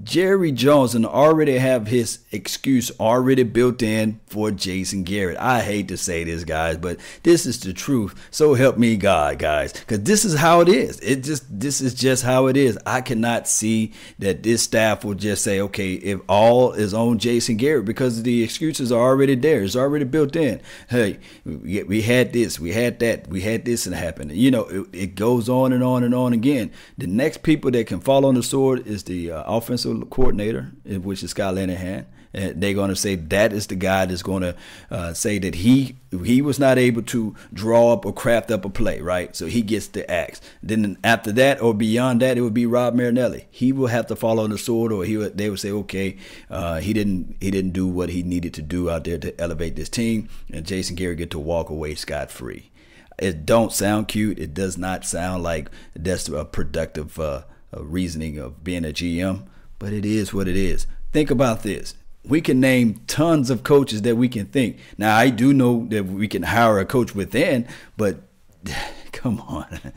Jerry 0.02 0.52
Johnson 0.52 1.04
already 1.04 1.58
have 1.58 1.88
his 1.88 2.20
excuse 2.32 2.90
already 2.98 3.42
built 3.42 3.82
in 3.82 4.20
for 4.26 4.50
Jason 4.50 5.02
Garrett. 5.02 5.36
I 5.38 5.60
hate 5.60 5.88
to 5.88 5.96
say 5.96 6.24
this, 6.24 6.44
guys, 6.44 6.78
but 6.78 6.98
this 7.24 7.44
is 7.44 7.60
the 7.60 7.72
truth. 7.72 8.14
So 8.30 8.54
help 8.54 8.78
me 8.78 8.96
God, 8.96 9.38
guys, 9.38 9.72
because 9.72 10.02
this 10.02 10.24
is 10.24 10.38
how 10.38 10.60
it 10.60 10.68
is. 10.68 10.98
It 11.00 11.24
just 11.24 11.44
this 11.48 11.80
is 11.80 11.92
just 11.92 12.24
how 12.24 12.46
it 12.46 12.56
is. 12.56 12.78
I 12.86 13.00
cannot 13.00 13.48
see 13.48 13.92
that 14.18 14.42
this 14.42 14.62
staff 14.62 15.04
will 15.04 15.14
just 15.14 15.42
say, 15.42 15.60
okay, 15.60 15.94
if 15.94 16.20
all 16.28 16.72
is 16.72 16.94
on 16.94 17.18
Jason 17.18 17.56
Garrett 17.56 17.84
because 17.84 18.22
the 18.22 18.42
excuses 18.42 18.90
are 18.90 19.00
already 19.00 19.34
there. 19.34 19.62
It's 19.62 19.76
already 19.76 20.04
built 20.04 20.36
in. 20.36 20.60
Hey, 20.88 21.18
we 21.44 22.02
had 22.02 22.32
this, 22.32 22.58
we 22.58 22.72
had 22.72 22.98
that, 23.00 23.28
we 23.28 23.42
had 23.42 23.64
this, 23.64 23.86
and 23.86 23.94
happen. 23.94 24.30
You 24.30 24.50
know, 24.50 24.64
it, 24.64 24.86
it, 24.92 25.14
goes 25.16 25.48
on 25.48 25.72
and 25.72 25.82
on 25.82 26.04
and 26.04 26.14
on 26.14 26.32
again. 26.32 26.70
The 26.98 27.06
next 27.06 27.42
people 27.42 27.70
that 27.70 27.86
can 27.86 28.00
fall 28.00 28.26
on 28.26 28.34
the 28.34 28.42
sword 28.42 28.86
is 28.86 29.04
the 29.04 29.32
uh, 29.32 29.42
offensive 29.66 30.08
coordinator, 30.10 30.72
which 30.84 31.22
is 31.22 31.30
Scott 31.30 31.54
Linehan. 31.54 32.06
And 32.32 32.60
they're 32.60 32.74
going 32.74 32.90
to 32.90 32.96
say 32.96 33.14
that 33.14 33.54
is 33.54 33.66
the 33.68 33.76
guy 33.76 34.04
that's 34.04 34.22
going 34.22 34.42
to 34.42 34.54
uh, 34.90 35.14
say 35.14 35.38
that 35.38 35.54
he 35.54 35.96
he 36.22 36.42
was 36.42 36.58
not 36.58 36.76
able 36.76 37.02
to 37.02 37.34
draw 37.52 37.94
up 37.94 38.04
or 38.04 38.12
craft 38.12 38.50
up 38.50 38.66
a 38.66 38.68
play, 38.68 39.00
right? 39.00 39.34
So 39.34 39.46
he 39.46 39.62
gets 39.62 39.86
the 39.86 40.08
axe. 40.10 40.42
Then 40.62 40.98
after 41.02 41.32
that 41.32 41.62
or 41.62 41.72
beyond 41.72 42.20
that, 42.20 42.36
it 42.36 42.42
would 42.42 42.52
be 42.52 42.66
Rod 42.66 42.94
Marinelli. 42.94 43.46
He 43.50 43.72
will 43.72 43.86
have 43.86 44.06
to 44.08 44.16
fall 44.16 44.38
on 44.38 44.50
the 44.50 44.58
sword, 44.58 44.92
or 44.92 45.04
he 45.04 45.16
would, 45.16 45.38
they 45.38 45.48
would 45.48 45.60
say, 45.60 45.70
okay, 45.70 46.18
uh, 46.50 46.80
he 46.80 46.92
didn't 46.92 47.36
he 47.40 47.50
didn't 47.50 47.72
do 47.72 47.86
what 47.86 48.10
he 48.10 48.22
needed 48.22 48.52
to 48.54 48.62
do 48.62 48.90
out 48.90 49.04
there 49.04 49.18
to 49.18 49.40
elevate 49.40 49.76
this 49.76 49.88
team, 49.88 50.28
and 50.52 50.66
Jason 50.66 50.94
Garrett 50.94 51.18
get 51.18 51.30
to 51.30 51.38
walk 51.38 51.70
away 51.70 51.94
scot 51.94 52.30
free. 52.30 52.70
It 53.18 53.46
don't 53.46 53.72
sound 53.72 54.08
cute. 54.08 54.38
It 54.38 54.52
does 54.52 54.76
not 54.76 55.06
sound 55.06 55.42
like 55.42 55.70
that's 55.94 56.28
a 56.28 56.44
productive 56.44 57.18
uh, 57.18 57.44
reasoning 57.72 58.38
of 58.38 58.62
being 58.62 58.84
a 58.84 58.88
GM 58.88 59.44
but 59.78 59.92
it 59.92 60.04
is 60.04 60.32
what 60.32 60.48
it 60.48 60.56
is. 60.56 60.86
Think 61.12 61.30
about 61.30 61.62
this. 61.62 61.94
We 62.24 62.40
can 62.40 62.60
name 62.60 63.00
tons 63.06 63.50
of 63.50 63.62
coaches 63.62 64.02
that 64.02 64.16
we 64.16 64.28
can 64.28 64.46
think. 64.46 64.78
Now, 64.98 65.16
I 65.16 65.30
do 65.30 65.54
know 65.54 65.86
that 65.90 66.06
we 66.06 66.26
can 66.26 66.42
hire 66.42 66.78
a 66.78 66.84
coach 66.84 67.14
within, 67.14 67.68
but 67.96 68.20
come 69.12 69.40
on. 69.40 69.92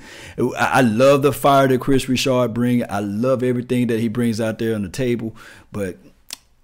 I 0.58 0.82
love 0.82 1.22
the 1.22 1.34
fire 1.34 1.68
that 1.68 1.82
Kris 1.82 2.08
Richard 2.08 2.54
brings. 2.54 2.84
I 2.90 3.00
love 3.00 3.44
everything 3.44 3.88
that 3.88 4.00
he 4.00 4.08
brings 4.08 4.40
out 4.40 4.60
there 4.60 4.76
on 4.76 4.84
the 4.84 4.90
table, 4.90 5.36
but 5.72 5.98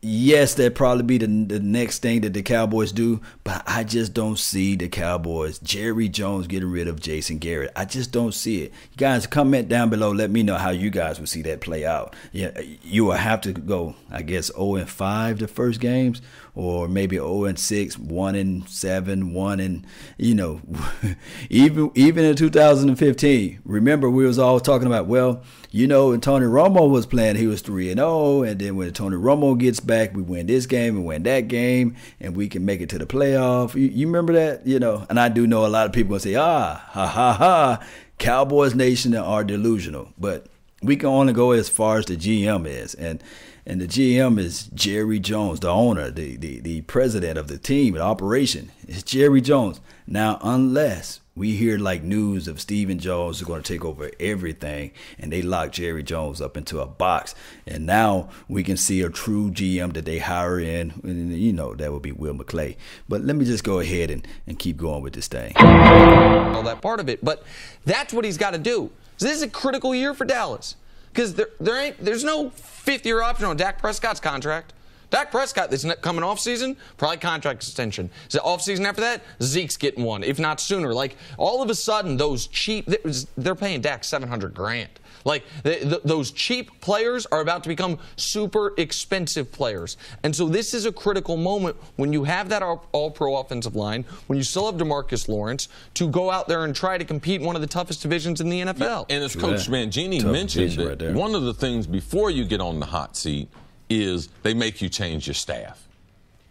yes, 0.05 0.53
that'd 0.53 0.75
probably 0.75 1.03
be 1.03 1.17
the, 1.17 1.25
the 1.25 1.59
next 1.59 1.99
thing 1.99 2.21
that 2.21 2.33
the 2.33 2.43
Cowboys 2.43 2.91
do, 2.91 3.21
but 3.43 3.63
I 3.65 3.83
just 3.83 4.13
don't 4.13 4.37
see 4.37 4.75
the 4.75 4.87
Cowboys, 4.87 5.57
Jerry 5.59 6.09
Jones 6.09 6.45
getting 6.45 6.69
rid 6.69 6.87
of 6.87 6.99
Jason 6.99 7.39
Garrett. 7.39 7.71
I 7.75 7.85
just 7.85 8.11
don't 8.11 8.33
see 8.33 8.61
it. 8.61 8.71
You 8.91 8.97
guys, 8.97 9.25
comment 9.25 9.67
down 9.67 9.89
below. 9.89 10.11
Let 10.11 10.29
me 10.29 10.43
know 10.43 10.57
how 10.57 10.69
you 10.69 10.91
guys 10.91 11.19
would 11.19 11.29
see 11.29 11.41
that 11.43 11.61
play 11.61 11.85
out. 11.85 12.15
Yeah, 12.31 12.59
you 12.83 13.05
will 13.05 13.13
have 13.13 13.41
to 13.41 13.53
go, 13.53 13.95
I 14.11 14.21
guess, 14.21 14.51
0 14.55 14.75
and 14.75 14.89
5 14.89 15.39
the 15.39 15.47
first 15.47 15.79
games, 15.79 16.21
or 16.55 16.87
maybe 16.87 17.17
0 17.17 17.43
and 17.45 17.59
6, 17.59 17.99
1 17.99 18.35
and 18.35 18.67
7, 18.67 19.33
1 19.33 19.59
and, 19.59 19.85
you 20.17 20.33
know, 20.33 20.61
even 21.49 21.91
even 21.95 22.23
in 22.23 22.35
2015. 22.35 23.59
Remember, 23.65 24.09
we 24.09 24.25
was 24.25 24.39
all 24.39 24.59
talking 24.59 24.87
about, 24.87 25.07
well, 25.07 25.43
you 25.71 25.87
know, 25.87 26.09
when 26.09 26.21
Tony 26.21 26.45
Romo 26.45 26.89
was 26.89 27.05
playing, 27.05 27.35
he 27.35 27.47
was 27.47 27.61
3 27.61 27.91
and 27.91 27.99
0. 27.99 28.43
And 28.43 28.59
then 28.59 28.77
when 28.77 28.93
Tony 28.93 29.17
Romo 29.17 29.57
gets 29.57 29.81
back, 29.81 30.15
we 30.15 30.21
win 30.21 30.47
this 30.47 30.65
game 30.65 30.95
and 30.95 31.05
win 31.05 31.23
that 31.23 31.49
game, 31.49 31.95
and 32.19 32.35
we 32.35 32.47
can 32.47 32.63
make 32.63 32.79
it 32.79 32.89
to 32.89 32.97
the 32.97 33.05
playoff. 33.05 33.75
You, 33.75 33.87
you 33.87 34.07
remember 34.07 34.33
that? 34.33 34.65
You 34.65 34.79
know, 34.79 35.05
and 35.09 35.19
I 35.19 35.29
do 35.29 35.45
know 35.45 35.65
a 35.65 35.67
lot 35.67 35.85
of 35.85 35.91
people 35.91 36.15
to 36.15 36.19
say, 36.21 36.35
ah, 36.35 36.81
ha, 36.87 37.05
ha, 37.05 37.33
ha, 37.33 37.85
Cowboys 38.17 38.73
Nation 38.73 39.13
are 39.15 39.43
delusional. 39.43 40.13
But 40.17 40.47
we 40.81 40.95
can 40.95 41.09
only 41.09 41.33
go 41.33 41.51
as 41.51 41.67
far 41.67 41.97
as 41.97 42.05
the 42.05 42.15
GM 42.15 42.65
is. 42.67 42.93
And 42.93 43.21
and 43.65 43.81
the 43.81 43.87
GM 43.87 44.37
is 44.37 44.67
Jerry 44.75 45.19
Jones, 45.19 45.59
the 45.59 45.69
owner, 45.69 46.11
the, 46.11 46.37
the, 46.37 46.59
the 46.59 46.81
president 46.81 47.37
of 47.37 47.47
the 47.47 47.57
team, 47.57 47.95
the 47.95 48.01
operation. 48.01 48.71
It's 48.87 49.01
Jerry 49.01 49.41
Jones. 49.41 49.81
Now, 50.05 50.37
unless 50.43 51.19
we 51.35 51.55
hear 51.55 51.79
like 51.79 52.03
news 52.03 52.47
of 52.47 52.61
Stephen 52.61 52.99
Jones 52.99 53.37
is 53.37 53.47
going 53.47 53.63
to 53.63 53.73
take 53.73 53.83
over 53.83 54.11
everything, 54.19 54.91
and 55.17 55.31
they 55.33 55.41
lock 55.41 55.71
Jerry 55.71 56.03
Jones 56.03 56.41
up 56.41 56.55
into 56.55 56.79
a 56.79 56.85
box. 56.85 57.33
And 57.65 57.87
now 57.87 58.29
we 58.47 58.63
can 58.63 58.77
see 58.77 59.01
a 59.01 59.09
true 59.09 59.49
GM 59.49 59.93
that 59.93 60.05
they 60.05 60.19
hire 60.19 60.59
in, 60.59 60.93
and 61.03 61.35
you 61.35 61.51
know 61.51 61.73
that 61.73 61.91
would 61.91 62.03
be 62.03 62.11
Will 62.11 62.35
McClay. 62.35 62.77
But 63.09 63.21
let 63.21 63.35
me 63.35 63.45
just 63.45 63.63
go 63.63 63.79
ahead 63.79 64.11
and, 64.11 64.27
and 64.45 64.59
keep 64.59 64.77
going 64.77 65.01
with 65.01 65.13
this 65.13 65.27
thing. 65.27 65.53
All 65.57 66.63
that 66.63 66.81
part 66.81 66.99
of 66.99 67.09
it, 67.09 67.25
but 67.25 67.43
that's 67.83 68.13
what 68.13 68.25
he's 68.25 68.37
got 68.37 68.51
to 68.51 68.59
do. 68.59 68.91
This 69.17 69.31
is 69.31 69.41
a 69.41 69.49
critical 69.49 69.95
year 69.95 70.13
for 70.13 70.25
Dallas 70.25 70.75
because 71.15 71.33
there, 71.35 71.47
there 71.61 71.77
ain't 71.81 72.03
there's 72.03 72.25
no 72.25 72.49
fifth 72.49 73.05
year 73.05 73.21
option 73.21 73.45
on 73.45 73.55
Dak 73.55 73.79
Prescott's 73.79 74.19
contract. 74.19 74.73
Dak 75.15 75.31
Prescott 75.31 75.71
this 75.71 75.85
coming 76.01 76.25
off 76.25 76.41
season, 76.41 76.75
probably 76.97 77.15
contract 77.15 77.63
extension. 77.63 78.09
So 78.27 78.39
off 78.39 78.61
season 78.61 78.85
after 78.85 78.99
that, 78.99 79.23
Zeke's 79.41 79.77
getting 79.77 80.03
one, 80.03 80.23
if 80.23 80.39
not 80.39 80.59
sooner. 80.59 80.93
Like 80.93 81.15
all 81.37 81.63
of 81.63 81.69
a 81.69 81.75
sudden, 81.75 82.17
those 82.17 82.47
cheap 82.47 82.89
they're 83.37 83.55
paying 83.55 83.79
Dak 83.79 84.03
700 84.03 84.53
grand. 84.53 84.89
Like 85.23 85.45
those 85.63 86.31
cheap 86.31 86.81
players 86.81 87.25
are 87.27 87.39
about 87.39 87.63
to 87.63 87.69
become 87.69 87.97
super 88.17 88.73
expensive 88.77 89.53
players. 89.53 89.95
And 90.23 90.35
so 90.35 90.49
this 90.49 90.73
is 90.73 90.85
a 90.85 90.91
critical 90.91 91.37
moment 91.37 91.77
when 91.95 92.11
you 92.11 92.25
have 92.25 92.49
that 92.49 92.61
all 92.61 93.09
pro 93.09 93.37
offensive 93.37 93.73
line, 93.73 94.03
when 94.27 94.35
you 94.35 94.43
still 94.43 94.69
have 94.69 94.75
Demarcus 94.75 95.29
Lawrence 95.29 95.69
to 95.93 96.09
go 96.09 96.29
out 96.29 96.49
there 96.49 96.65
and 96.65 96.75
try 96.75 96.97
to 96.97 97.05
compete 97.05 97.39
in 97.39 97.47
one 97.47 97.55
of 97.55 97.61
the 97.61 97.69
toughest 97.69 98.01
divisions 98.01 98.41
in 98.41 98.49
the 98.49 98.59
NFL. 98.59 99.05
And 99.09 99.23
as 99.23 99.33
Coach 99.33 99.69
Mangini 99.69 100.21
mentioned, 100.29 100.77
right 100.77 101.13
one 101.13 101.35
of 101.35 101.43
the 101.43 101.53
things 101.53 101.87
before 101.87 102.29
you 102.29 102.43
get 102.43 102.59
on 102.59 102.81
the 102.81 102.87
hot 102.87 103.15
seat 103.15 103.47
is 103.89 104.29
they 104.43 104.53
make 104.53 104.81
you 104.81 104.89
change 104.89 105.27
your 105.27 105.33
staff. 105.33 105.87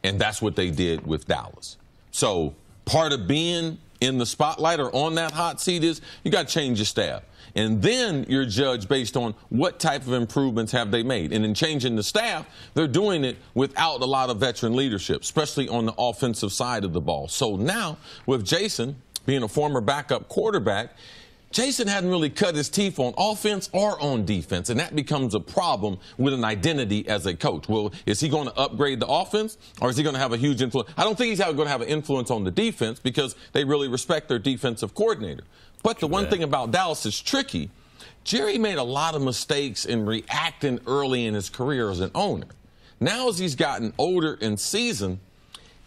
And 0.03 0.21
that's 0.21 0.43
what 0.43 0.55
they 0.57 0.71
did 0.71 1.07
with 1.07 1.27
Dallas. 1.27 1.77
So 2.11 2.55
part 2.85 3.13
of 3.13 3.27
being 3.27 3.79
in 4.01 4.19
the 4.19 4.27
spotlight 4.27 4.81
or 4.81 4.95
on 4.95 5.15
that 5.15 5.33
hot 5.33 5.61
seat 5.61 5.83
is 5.83 6.01
you 6.23 6.31
got 6.31 6.49
to 6.49 6.55
change 6.55 6.79
your 6.79 6.87
staff. 6.87 7.23
And 7.57 7.81
then 7.81 8.27
you're 8.29 8.47
judged 8.47 8.89
based 8.89 9.17
on 9.17 9.35
what 9.49 9.79
type 9.79 10.03
of 10.03 10.13
improvements 10.13 10.73
have 10.73 10.91
they 10.91 11.03
made. 11.03 11.33
And 11.33 11.45
in 11.45 11.55
changing 11.55 11.95
the 11.95 12.03
staff, 12.03 12.47
they're 12.75 12.89
doing 12.89 13.25
it 13.25 13.37
without 13.55 14.01
a 14.03 14.05
lot 14.05 14.29
of 14.29 14.39
veteran 14.39 14.75
leadership, 14.75 15.23
especially 15.23 15.69
on 15.69 15.87
the 15.87 15.95
offensive 15.97 16.53
side 16.53 16.85
of 16.85 16.93
the 16.93 17.01
ball. 17.01 17.29
So 17.29 17.57
now, 17.57 17.97
with 18.27 18.45
Jason 18.45 18.97
being 19.25 19.45
a 19.45 19.49
former 19.49 19.81
backup 19.81 20.29
quarterback, 20.29 20.91
Jason 21.55 21.87
hadn't 21.87 22.11
really 22.11 22.31
cut 22.31 22.57
his 22.57 22.69
teeth 22.69 22.99
on 22.99 23.15
offense 23.17 23.71
or 23.73 23.99
on 24.03 24.25
defense, 24.25 24.71
and 24.71 24.81
that 24.81 24.97
becomes 24.97 25.37
a 25.37 25.41
problem 25.41 26.01
with 26.19 26.35
an 26.35 26.45
identity 26.45 27.07
as 27.07 27.27
a 27.27 27.35
coach. 27.37 27.69
Well, 27.69 27.93
is 28.07 28.19
he 28.19 28.29
going 28.29 28.49
to 28.49 28.55
upgrade 28.59 28.99
the 28.99 29.07
offense, 29.07 29.57
or 29.81 29.89
is 29.89 29.97
he 29.97 30.03
going 30.03 30.15
to 30.15 30.21
have 30.21 30.33
a 30.33 30.37
huge 30.37 30.61
influence? 30.63 30.91
I 30.97 31.05
don't 31.05 31.17
think 31.17 31.31
he's 31.31 31.39
going 31.39 31.57
to 31.57 31.69
have 31.69 31.81
an 31.81 31.87
influence 31.87 32.33
on 32.33 32.43
the 32.43 32.51
defense 32.51 32.99
because 32.99 33.37
they 33.53 33.63
really 33.63 33.87
respect 33.87 34.27
their 34.27 34.41
defensive 34.41 34.97
coordinator. 34.97 35.45
But 35.85 36.01
the 36.01 36.09
one 36.09 36.29
thing 36.29 36.43
about 36.43 36.73
Dallas 36.73 37.07
is 37.07 37.21
tricky. 37.21 37.71
Jerry 38.25 38.59
made 38.59 38.79
a 38.79 38.83
lot 38.83 39.15
of 39.15 39.23
mistakes 39.23 39.85
in 39.85 40.07
reacting 40.07 40.81
early 40.89 41.25
in 41.25 41.35
his 41.35 41.51
career 41.51 41.89
as 41.89 42.01
an 42.01 42.11
owner. 42.17 42.49
Now, 42.99 43.29
as 43.29 43.39
he's 43.39 43.55
gotten 43.55 43.93
older 43.97 44.37
and 44.41 44.59
seasoned, 44.59 45.21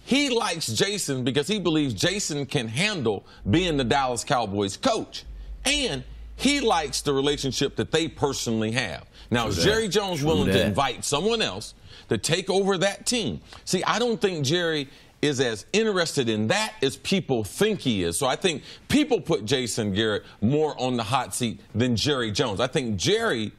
he 0.05 0.29
likes 0.29 0.67
Jason 0.67 1.25
because 1.25 1.49
he 1.49 1.59
believes 1.59 1.93
Jason 1.93 2.45
can 2.45 2.69
handle 2.69 3.25
being 3.49 3.75
the 3.75 3.83
Dallas 3.83 4.23
Cowboys 4.23 4.77
coach. 4.77 5.25
And 5.67 6.03
he 6.35 6.59
likes 6.59 7.01
the 7.01 7.13
relationship 7.13 7.75
that 7.77 7.91
they 7.91 8.07
personally 8.07 8.71
have. 8.71 9.05
Now, 9.29 9.47
is 9.47 9.63
Jerry 9.63 9.87
Jones 9.87 10.19
True 10.19 10.29
willing 10.29 10.47
that. 10.47 10.53
to 10.53 10.65
invite 10.65 11.03
someone 11.03 11.41
else 11.41 11.73
to 12.09 12.17
take 12.17 12.49
over 12.49 12.77
that 12.77 13.05
team? 13.05 13.41
See, 13.65 13.83
I 13.83 13.99
don't 13.99 14.21
think 14.21 14.45
Jerry 14.45 14.87
is 15.21 15.39
as 15.39 15.65
interested 15.73 16.29
in 16.29 16.47
that 16.47 16.73
as 16.81 16.95
people 16.97 17.43
think 17.43 17.79
he 17.79 18.03
is. 18.03 18.17
So 18.17 18.27
I 18.27 18.35
think 18.35 18.63
people 18.87 19.19
put 19.19 19.45
Jason 19.45 19.93
Garrett 19.93 20.23
more 20.41 20.79
on 20.79 20.95
the 20.95 21.03
hot 21.03 21.33
seat 21.33 21.59
than 21.73 21.95
Jerry 21.95 22.31
Jones. 22.31 22.59
I 22.59 22.67
think 22.67 22.97
Jerry 22.97 23.51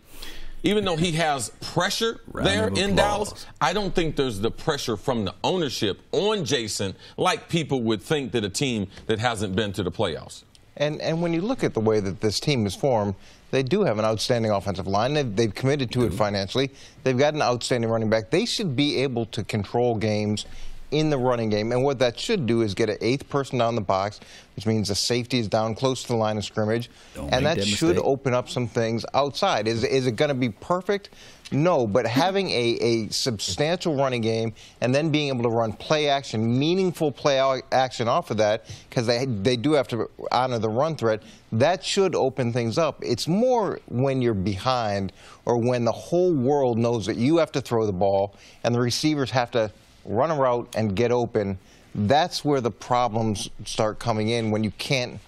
even 0.64 0.84
though 0.84 0.96
he 0.96 1.12
has 1.12 1.50
pressure 1.60 2.20
Round 2.32 2.46
there 2.46 2.68
in 2.68 2.96
Dallas, 2.96 3.46
I 3.60 3.72
don't 3.72 3.94
think 3.94 4.16
there's 4.16 4.40
the 4.40 4.50
pressure 4.50 4.96
from 4.96 5.24
the 5.24 5.34
ownership 5.44 6.00
on 6.12 6.44
Jason 6.44 6.96
like 7.16 7.48
people 7.48 7.82
would 7.84 8.02
think 8.02 8.32
that 8.32 8.44
a 8.44 8.48
team 8.48 8.88
that 9.06 9.18
hasn't 9.18 9.54
been 9.54 9.72
to 9.74 9.82
the 9.82 9.92
playoffs. 9.92 10.42
And, 10.78 11.00
and 11.02 11.20
when 11.20 11.34
you 11.34 11.42
look 11.42 11.62
at 11.64 11.74
the 11.74 11.80
way 11.80 12.00
that 12.00 12.20
this 12.20 12.40
team 12.40 12.64
is 12.66 12.74
formed, 12.74 13.14
they 13.50 13.62
do 13.62 13.82
have 13.82 13.98
an 13.98 14.04
outstanding 14.04 14.50
offensive 14.50 14.86
line. 14.86 15.14
They've, 15.14 15.36
they've 15.36 15.54
committed 15.54 15.90
to 15.92 16.04
it 16.04 16.14
financially. 16.14 16.70
They've 17.02 17.18
got 17.18 17.34
an 17.34 17.42
outstanding 17.42 17.90
running 17.90 18.10
back. 18.10 18.30
They 18.30 18.44
should 18.44 18.76
be 18.76 18.96
able 19.02 19.26
to 19.26 19.42
control 19.42 19.96
games 19.96 20.46
in 20.90 21.10
the 21.10 21.18
running 21.18 21.50
game. 21.50 21.72
And 21.72 21.82
what 21.84 21.98
that 21.98 22.18
should 22.18 22.46
do 22.46 22.62
is 22.62 22.74
get 22.74 22.88
an 22.88 22.98
eighth 23.00 23.28
person 23.28 23.58
down 23.58 23.74
the 23.74 23.80
box, 23.80 24.20
which 24.56 24.66
means 24.66 24.88
the 24.88 24.94
safety 24.94 25.38
is 25.38 25.48
down 25.48 25.74
close 25.74 26.02
to 26.02 26.08
the 26.08 26.16
line 26.16 26.36
of 26.38 26.44
scrimmage. 26.44 26.90
Don't 27.14 27.32
and 27.32 27.44
that, 27.44 27.58
that 27.58 27.66
should 27.66 27.98
open 27.98 28.34
up 28.34 28.48
some 28.48 28.66
things 28.66 29.04
outside. 29.14 29.68
Is, 29.68 29.84
is 29.84 30.06
it 30.06 30.16
going 30.16 30.30
to 30.30 30.34
be 30.34 30.48
perfect? 30.48 31.10
No, 31.50 31.86
but 31.86 32.06
having 32.06 32.50
a, 32.50 32.76
a 32.80 33.08
substantial 33.08 33.96
running 33.96 34.20
game 34.20 34.52
and 34.82 34.94
then 34.94 35.10
being 35.10 35.28
able 35.28 35.44
to 35.44 35.48
run 35.48 35.72
play 35.72 36.08
action, 36.08 36.58
meaningful 36.58 37.10
play 37.10 37.40
action 37.72 38.06
off 38.06 38.30
of 38.30 38.36
that, 38.36 38.66
because 38.88 39.06
they, 39.06 39.24
they 39.24 39.56
do 39.56 39.72
have 39.72 39.88
to 39.88 40.10
honor 40.30 40.58
the 40.58 40.68
run 40.68 40.94
threat, 40.94 41.22
that 41.52 41.82
should 41.82 42.14
open 42.14 42.52
things 42.52 42.76
up. 42.76 43.02
It's 43.02 43.26
more 43.26 43.80
when 43.88 44.20
you're 44.20 44.34
behind 44.34 45.12
or 45.46 45.56
when 45.56 45.84
the 45.84 45.92
whole 45.92 46.34
world 46.34 46.76
knows 46.76 47.06
that 47.06 47.16
you 47.16 47.38
have 47.38 47.52
to 47.52 47.62
throw 47.62 47.86
the 47.86 47.92
ball 47.92 48.34
and 48.62 48.74
the 48.74 48.80
receivers 48.80 49.30
have 49.30 49.50
to 49.52 49.70
run 50.08 50.30
a 50.30 50.34
route 50.34 50.68
and 50.74 50.96
get 50.96 51.12
open. 51.12 51.58
That's 51.94 52.44
where 52.44 52.60
the 52.60 52.70
problems 52.70 53.48
start 53.64 53.98
coming 53.98 54.30
in 54.30 54.50
when 54.50 54.64
you 54.64 54.72
can't 54.72 55.20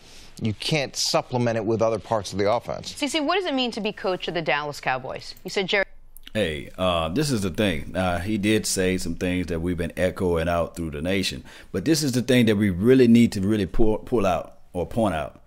you 0.43 0.55
can't 0.55 0.97
supplement 0.97 1.59
it 1.59 1.65
with 1.65 1.83
other 1.83 1.99
parts 1.99 2.33
of 2.33 2.39
the 2.39 2.51
offense. 2.51 2.95
CC, 2.95 3.23
what 3.23 3.35
does 3.35 3.45
it 3.45 3.53
mean 3.53 3.71
to 3.73 3.81
be 3.81 3.93
coach 3.93 4.27
of 4.27 4.33
the 4.33 4.41
Dallas 4.41 4.81
Cowboys? 4.81 5.35
You 5.45 5.51
said 5.51 5.67
Jerry. 5.67 5.85
Hey, 6.33 6.71
uh, 6.79 7.09
this 7.09 7.31
is 7.31 7.43
the 7.43 7.51
thing. 7.51 7.95
Uh, 7.97 8.21
he 8.21 8.39
did 8.39 8.65
say 8.65 8.97
some 8.99 9.17
things 9.17 9.49
that 9.49 9.61
we've 9.61 9.77
been 9.77 9.93
echoing 9.97 10.49
out 10.49 10.77
through 10.77 10.93
the 10.93 11.03
nation, 11.03 11.45
but 11.73 11.85
this 11.85 12.03
is 12.03 12.13
the 12.13 12.23
thing 12.23 12.47
that 12.47 12.57
we 12.57 12.71
really 12.71 13.09
need 13.09 13.33
to 13.33 13.41
really 13.41 13.67
pull 13.67 13.99
pull 13.99 14.25
out 14.25 14.59
or 14.73 14.87
point 14.87 15.15
out. 15.15 15.43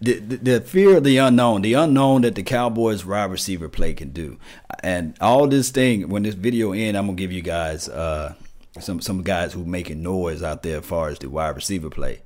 The, 0.00 0.20
the, 0.20 0.36
the 0.36 0.60
fear 0.60 0.98
of 0.98 1.04
the 1.04 1.16
unknown, 1.16 1.62
the 1.62 1.74
unknown 1.74 2.22
that 2.22 2.34
the 2.34 2.42
Cowboys 2.42 3.04
wide 3.04 3.30
receiver 3.30 3.68
play 3.68 3.92
can 3.92 4.10
do, 4.10 4.38
and 4.84 5.16
all 5.20 5.48
this 5.48 5.70
thing. 5.70 6.08
When 6.08 6.22
this 6.22 6.34
video 6.36 6.72
end, 6.72 6.96
I'm 6.96 7.06
gonna 7.06 7.16
give 7.16 7.32
you 7.32 7.42
guys 7.42 7.88
uh, 7.88 8.34
some 8.80 9.00
some 9.00 9.22
guys 9.22 9.52
who 9.52 9.64
making 9.64 10.02
noise 10.02 10.42
out 10.42 10.62
there 10.62 10.78
as 10.78 10.86
far 10.86 11.08
as 11.08 11.18
the 11.18 11.30
wide 11.30 11.54
receiver 11.54 11.90
play. 11.90 12.22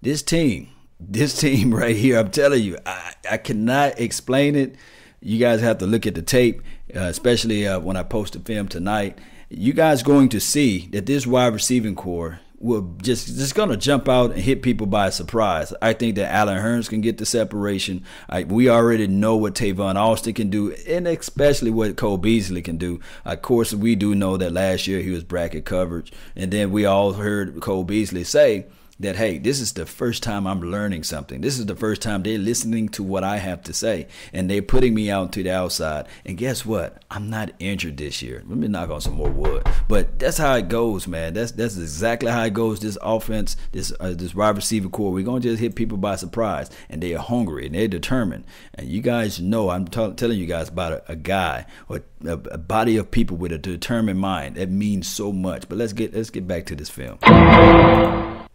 This 0.00 0.22
team, 0.22 0.68
this 1.00 1.38
team 1.38 1.74
right 1.74 1.96
here, 1.96 2.18
I'm 2.18 2.30
telling 2.30 2.62
you, 2.62 2.78
I, 2.86 3.14
I 3.30 3.36
cannot 3.36 3.98
explain 3.98 4.54
it. 4.54 4.76
You 5.20 5.38
guys 5.38 5.60
have 5.60 5.78
to 5.78 5.86
look 5.86 6.06
at 6.06 6.14
the 6.14 6.22
tape, 6.22 6.62
uh, 6.94 7.00
especially 7.00 7.66
uh, 7.66 7.80
when 7.80 7.96
I 7.96 8.04
post 8.04 8.34
the 8.34 8.40
film 8.40 8.68
tonight. 8.68 9.18
You 9.48 9.72
guys 9.72 10.02
going 10.02 10.28
to 10.30 10.40
see 10.40 10.88
that 10.92 11.06
this 11.06 11.26
wide 11.26 11.52
receiving 11.54 11.96
corps 11.96 12.38
will 12.60 12.94
just 13.00 13.26
just 13.26 13.54
gonna 13.54 13.76
jump 13.76 14.08
out 14.08 14.32
and 14.32 14.40
hit 14.40 14.62
people 14.62 14.86
by 14.86 15.10
surprise. 15.10 15.72
I 15.80 15.92
think 15.92 16.16
that 16.16 16.32
Allen 16.32 16.58
Hurns 16.58 16.88
can 16.88 17.00
get 17.00 17.18
the 17.18 17.26
separation. 17.26 18.04
I, 18.28 18.44
we 18.44 18.68
already 18.68 19.06
know 19.06 19.36
what 19.36 19.54
Tavon 19.54 19.96
Austin 19.96 20.34
can 20.34 20.50
do, 20.50 20.72
and 20.86 21.06
especially 21.06 21.70
what 21.70 21.96
Cole 21.96 22.18
Beasley 22.18 22.62
can 22.62 22.76
do. 22.76 23.00
Of 23.24 23.42
course, 23.42 23.72
we 23.72 23.94
do 23.94 24.14
know 24.14 24.36
that 24.36 24.52
last 24.52 24.86
year 24.86 25.00
he 25.00 25.10
was 25.10 25.24
bracket 25.24 25.64
coverage, 25.64 26.12
and 26.34 26.50
then 26.50 26.72
we 26.72 26.84
all 26.84 27.12
heard 27.12 27.60
Cole 27.60 27.84
Beasley 27.84 28.24
say 28.24 28.66
that 29.00 29.16
hey, 29.16 29.38
this 29.38 29.60
is 29.60 29.72
the 29.72 29.86
first 29.86 30.22
time 30.22 30.46
I'm 30.46 30.60
learning 30.60 31.04
something. 31.04 31.40
This 31.40 31.58
is 31.58 31.66
the 31.66 31.76
first 31.76 32.02
time 32.02 32.22
they're 32.22 32.38
listening 32.38 32.88
to 32.90 33.02
what 33.02 33.24
I 33.24 33.36
have 33.36 33.62
to 33.64 33.72
say, 33.72 34.08
and 34.32 34.50
they're 34.50 34.62
putting 34.62 34.94
me 34.94 35.10
out 35.10 35.32
to 35.32 35.42
the 35.42 35.50
outside. 35.50 36.06
And 36.24 36.36
guess 36.36 36.66
what? 36.66 37.02
I'm 37.10 37.30
not 37.30 37.52
injured 37.58 37.96
this 37.96 38.22
year. 38.22 38.42
Let 38.46 38.58
me 38.58 38.68
knock 38.68 38.90
on 38.90 39.00
some 39.00 39.14
more 39.14 39.30
wood. 39.30 39.66
But 39.88 40.18
that's 40.18 40.38
how 40.38 40.54
it 40.54 40.68
goes, 40.68 41.06
man. 41.06 41.34
That's 41.34 41.52
that's 41.52 41.76
exactly 41.76 42.30
how 42.30 42.44
it 42.44 42.54
goes. 42.54 42.80
This 42.80 42.98
offense, 43.00 43.56
this 43.72 43.92
uh, 44.00 44.14
this 44.14 44.34
wide 44.34 44.56
receiver 44.56 44.88
corps, 44.88 45.12
we're 45.12 45.24
gonna 45.24 45.40
just 45.40 45.60
hit 45.60 45.74
people 45.74 45.98
by 45.98 46.16
surprise, 46.16 46.70
and 46.88 47.02
they're 47.02 47.18
hungry 47.18 47.66
and 47.66 47.74
they're 47.74 47.88
determined. 47.88 48.44
And 48.74 48.88
you 48.88 49.00
guys 49.00 49.40
know, 49.40 49.70
I'm 49.70 49.86
t- 49.86 50.12
telling 50.12 50.38
you 50.38 50.46
guys 50.46 50.68
about 50.68 50.92
a, 50.92 51.12
a 51.12 51.16
guy 51.16 51.66
or 51.88 52.00
a, 52.24 52.32
a 52.32 52.58
body 52.58 52.96
of 52.96 53.10
people 53.10 53.36
with 53.36 53.52
a 53.52 53.58
determined 53.58 54.20
mind. 54.20 54.56
That 54.56 54.70
means 54.70 55.06
so 55.06 55.32
much. 55.32 55.68
But 55.68 55.78
let's 55.78 55.92
get 55.92 56.14
let's 56.14 56.30
get 56.30 56.46
back 56.46 56.66
to 56.66 56.76
this 56.76 56.90
film. 56.90 57.18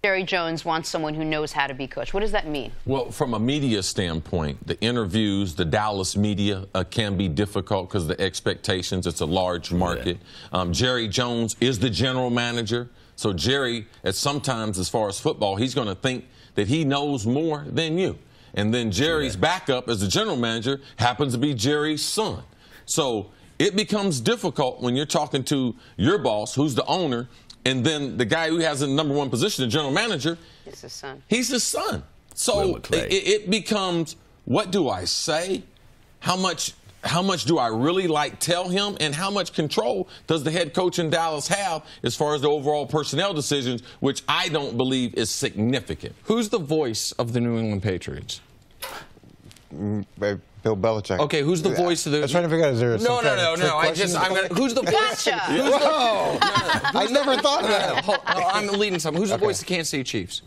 Jerry 0.05 0.25
Jones 0.25 0.65
wants 0.65 0.89
someone 0.89 1.13
who 1.13 1.23
knows 1.23 1.53
how 1.53 1.65
to 1.65 1.73
be 1.73 1.87
coach. 1.87 2.13
What 2.13 2.19
does 2.19 2.33
that 2.33 2.45
mean? 2.45 2.73
Well, 2.85 3.09
from 3.09 3.33
a 3.35 3.39
media 3.39 3.81
standpoint, 3.81 4.67
the 4.67 4.77
interviews, 4.81 5.55
the 5.55 5.63
Dallas 5.63 6.17
media 6.17 6.65
uh, 6.75 6.83
can 6.83 7.15
be 7.15 7.29
difficult 7.29 7.87
because 7.87 8.05
the 8.05 8.19
expectations. 8.19 9.07
It's 9.07 9.21
a 9.21 9.25
large 9.25 9.71
market. 9.71 10.17
Um, 10.51 10.73
Jerry 10.73 11.07
Jones 11.07 11.55
is 11.61 11.79
the 11.79 11.89
general 11.89 12.29
manager, 12.29 12.89
so 13.15 13.31
Jerry, 13.31 13.87
at 14.03 14.15
sometimes 14.15 14.77
as 14.77 14.89
far 14.89 15.07
as 15.07 15.21
football, 15.21 15.55
he's 15.55 15.73
going 15.73 15.87
to 15.87 15.95
think 15.95 16.25
that 16.55 16.67
he 16.67 16.83
knows 16.83 17.25
more 17.25 17.63
than 17.65 17.97
you. 17.97 18.19
And 18.55 18.73
then 18.73 18.91
Jerry's 18.91 19.37
backup 19.37 19.87
as 19.87 20.01
the 20.01 20.09
general 20.09 20.35
manager 20.35 20.81
happens 20.97 21.31
to 21.31 21.39
be 21.39 21.53
Jerry's 21.53 22.03
son. 22.03 22.43
So 22.85 23.31
it 23.57 23.73
becomes 23.77 24.19
difficult 24.19 24.81
when 24.81 24.97
you're 24.97 25.05
talking 25.05 25.45
to 25.45 25.77
your 25.95 26.17
boss, 26.17 26.55
who's 26.55 26.75
the 26.75 26.85
owner, 26.87 27.29
and 27.65 27.85
then 27.85 28.17
the 28.17 28.25
guy 28.25 28.49
who 28.49 28.57
has 28.57 28.81
the 28.81 28.87
number 28.87 29.13
one 29.13 29.29
position, 29.29 29.63
the 29.65 29.71
general 29.71 29.91
manager, 29.91 30.37
It's 30.65 30.81
his 30.81 30.93
son. 30.93 31.23
He's 31.27 31.49
his 31.49 31.63
son. 31.63 32.03
So 32.35 32.77
it, 32.91 33.11
it 33.11 33.49
becomes 33.49 34.15
what 34.45 34.71
do 34.71 34.89
I 34.89 35.05
say? 35.05 35.63
How 36.19 36.35
much 36.35 36.73
how 37.03 37.21
much 37.21 37.43
do 37.45 37.57
I 37.57 37.67
really 37.67 38.07
like 38.07 38.39
tell 38.39 38.69
him 38.69 38.95
and 39.01 39.13
how 39.13 39.29
much 39.29 39.51
control 39.53 40.07
does 40.25 40.43
the 40.43 40.51
head 40.51 40.73
coach 40.73 40.99
in 40.99 41.09
Dallas 41.09 41.49
have 41.49 41.85
as 42.01 42.15
far 42.15 42.33
as 42.33 42.41
the 42.41 42.49
overall 42.49 42.85
personnel 42.85 43.33
decisions, 43.33 43.83
which 43.99 44.23
I 44.27 44.47
don't 44.47 44.77
believe 44.77 45.13
is 45.15 45.29
significant. 45.29 46.15
Who's 46.23 46.47
the 46.47 46.59
voice 46.59 47.11
of 47.13 47.33
the 47.33 47.41
New 47.41 47.57
England 47.57 47.83
Patriots? 47.83 48.39
Mm, 49.75 50.05
by 50.63 50.69
Bill 50.69 50.77
Belichick. 50.77 51.19
Okay, 51.19 51.41
who's 51.41 51.61
the 51.61 51.69
voice 51.69 52.05
of 52.05 52.11
the? 52.11 52.19
I 52.19 52.21
was 52.21 52.31
trying 52.31 52.43
to 52.43 52.49
figure 52.49 52.65
out 52.65 52.73
is 52.73 52.79
there 52.79 52.91
No, 52.91 52.97
some 52.97 53.25
no, 53.25 53.35
no, 53.35 53.55
no. 53.55 53.77
I 53.77 53.93
just. 53.93 54.17
I'm 54.17 54.33
gonna. 54.33 54.47
Who's 54.49 54.73
the 54.73 54.81
voice? 54.83 55.25
Gotcha. 55.25 55.39
Whoa! 55.39 56.37
I 56.41 57.07
never 57.11 57.35
thought 57.37 57.63
of 57.63 57.69
that. 57.69 58.03
Hold- 58.05 58.19
no, 58.27 58.47
I'm 58.47 58.67
leading 58.79 58.99
something. 58.99 59.21
Who's 59.21 59.31
the 59.31 59.37
voice 59.37 59.59
of 59.61 59.67
the 59.67 59.73
Kansas 59.73 59.89
City 59.89 60.03
Chiefs? 60.03 60.41